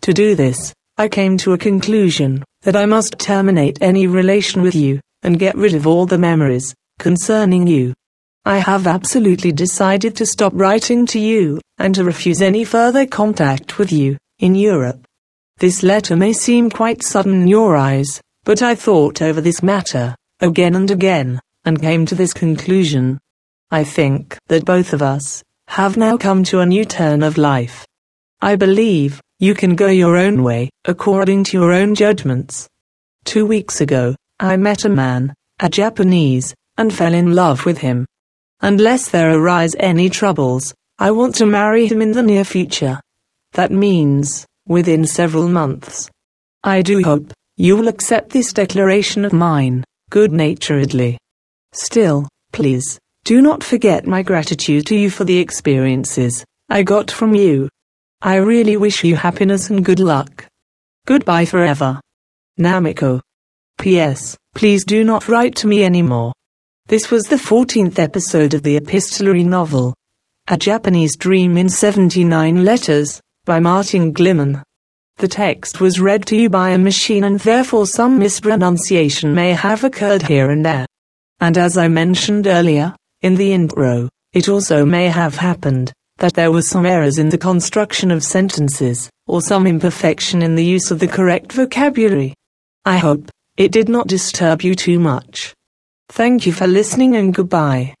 To 0.00 0.14
do 0.14 0.34
this, 0.34 0.72
I 0.96 1.08
came 1.08 1.36
to 1.38 1.52
a 1.52 1.58
conclusion 1.58 2.42
that 2.62 2.74
I 2.74 2.86
must 2.86 3.18
terminate 3.18 3.78
any 3.82 4.06
relation 4.06 4.62
with 4.62 4.74
you 4.74 4.98
and 5.22 5.38
get 5.38 5.54
rid 5.54 5.74
of 5.74 5.86
all 5.86 6.06
the 6.06 6.18
memories 6.18 6.74
concerning 6.98 7.66
you. 7.66 7.92
I 8.46 8.56
have 8.58 8.86
absolutely 8.86 9.52
decided 9.52 10.16
to 10.16 10.26
stop 10.26 10.54
writing 10.56 11.04
to 11.06 11.20
you 11.20 11.60
and 11.76 11.94
to 11.94 12.04
refuse 12.04 12.40
any 12.40 12.64
further 12.64 13.06
contact 13.06 13.78
with 13.78 13.92
you 13.92 14.16
in 14.38 14.54
Europe. 14.54 15.04
This 15.58 15.82
letter 15.82 16.14
may 16.14 16.32
seem 16.32 16.70
quite 16.70 17.02
sudden 17.02 17.42
in 17.42 17.48
your 17.48 17.76
eyes, 17.76 18.20
but 18.44 18.62
I 18.62 18.76
thought 18.76 19.20
over 19.20 19.40
this 19.40 19.60
matter 19.60 20.14
again 20.38 20.76
and 20.76 20.88
again 20.88 21.40
and 21.64 21.80
came 21.80 22.06
to 22.06 22.14
this 22.14 22.32
conclusion. 22.32 23.18
I 23.72 23.82
think 23.82 24.38
that 24.46 24.64
both 24.64 24.92
of 24.92 25.02
us 25.02 25.42
have 25.66 25.96
now 25.96 26.16
come 26.16 26.44
to 26.44 26.60
a 26.60 26.66
new 26.66 26.84
turn 26.84 27.24
of 27.24 27.36
life. 27.36 27.84
I 28.40 28.54
believe 28.54 29.20
you 29.40 29.54
can 29.54 29.74
go 29.74 29.88
your 29.88 30.16
own 30.16 30.44
way, 30.44 30.70
according 30.84 31.42
to 31.44 31.56
your 31.56 31.72
own 31.72 31.96
judgments. 31.96 32.68
Two 33.24 33.44
weeks 33.44 33.80
ago, 33.80 34.14
I 34.38 34.56
met 34.56 34.84
a 34.84 34.88
man, 34.88 35.34
a 35.58 35.68
Japanese, 35.68 36.54
and 36.76 36.94
fell 36.94 37.14
in 37.14 37.34
love 37.34 37.66
with 37.66 37.78
him. 37.78 38.06
Unless 38.60 39.10
there 39.10 39.34
arise 39.34 39.74
any 39.80 40.08
troubles, 40.08 40.72
I 41.00 41.10
want 41.10 41.34
to 41.36 41.46
marry 41.46 41.88
him 41.88 42.00
in 42.00 42.12
the 42.12 42.22
near 42.22 42.44
future. 42.44 43.00
That 43.52 43.72
means, 43.72 44.46
within 44.68 45.04
several 45.04 45.48
months. 45.48 46.08
I 46.62 46.82
do 46.82 47.02
hope 47.02 47.32
you 47.56 47.76
will 47.76 47.88
accept 47.88 48.30
this 48.30 48.52
declaration 48.52 49.24
of 49.24 49.32
mine, 49.32 49.82
good 50.10 50.30
naturedly. 50.30 51.18
Still, 51.72 52.28
please, 52.52 52.98
do 53.24 53.42
not 53.42 53.64
forget 53.64 54.06
my 54.06 54.22
gratitude 54.22 54.86
to 54.86 54.96
you 54.96 55.10
for 55.10 55.24
the 55.24 55.38
experiences 55.38 56.44
I 56.68 56.82
got 56.82 57.10
from 57.10 57.34
you. 57.34 57.68
I 58.22 58.36
really 58.36 58.76
wish 58.76 59.02
you 59.04 59.16
happiness 59.16 59.70
and 59.70 59.84
good 59.84 60.00
luck. 60.00 60.46
Goodbye 61.06 61.46
forever. 61.46 62.00
Namiko. 62.60 63.20
P.S. 63.78 64.36
Please 64.54 64.84
do 64.84 65.04
not 65.04 65.28
write 65.28 65.54
to 65.56 65.66
me 65.66 65.84
anymore. 65.84 66.32
This 66.86 67.10
was 67.10 67.24
the 67.24 67.36
14th 67.36 67.98
episode 67.98 68.54
of 68.54 68.62
the 68.62 68.76
epistolary 68.76 69.44
novel, 69.44 69.94
A 70.48 70.56
Japanese 70.56 71.16
Dream 71.16 71.56
in 71.56 71.68
79 71.68 72.64
Letters, 72.64 73.20
by 73.48 73.58
Martin 73.58 74.12
Gliman. 74.12 74.62
The 75.16 75.26
text 75.26 75.80
was 75.80 75.98
read 75.98 76.26
to 76.26 76.36
you 76.36 76.50
by 76.50 76.68
a 76.68 76.78
machine 76.78 77.24
and 77.24 77.40
therefore 77.40 77.86
some 77.86 78.18
mispronunciation 78.18 79.34
may 79.34 79.54
have 79.54 79.84
occurred 79.84 80.20
here 80.20 80.50
and 80.50 80.62
there. 80.62 80.84
And 81.40 81.56
as 81.56 81.78
I 81.78 81.88
mentioned 81.88 82.46
earlier, 82.46 82.94
in 83.22 83.36
the 83.36 83.54
intro, 83.54 84.10
it 84.34 84.50
also 84.50 84.84
may 84.84 85.06
have 85.08 85.34
happened 85.34 85.94
that 86.18 86.34
there 86.34 86.52
were 86.52 86.60
some 86.60 86.84
errors 86.84 87.16
in 87.16 87.30
the 87.30 87.38
construction 87.38 88.10
of 88.10 88.22
sentences, 88.22 89.08
or 89.26 89.40
some 89.40 89.66
imperfection 89.66 90.42
in 90.42 90.54
the 90.54 90.64
use 90.64 90.90
of 90.90 90.98
the 90.98 91.08
correct 91.08 91.52
vocabulary. 91.52 92.34
I 92.84 92.98
hope 92.98 93.30
it 93.56 93.72
did 93.72 93.88
not 93.88 94.08
disturb 94.08 94.60
you 94.60 94.74
too 94.74 95.00
much. 95.00 95.54
Thank 96.10 96.44
you 96.44 96.52
for 96.52 96.66
listening 96.66 97.16
and 97.16 97.34
goodbye. 97.34 97.94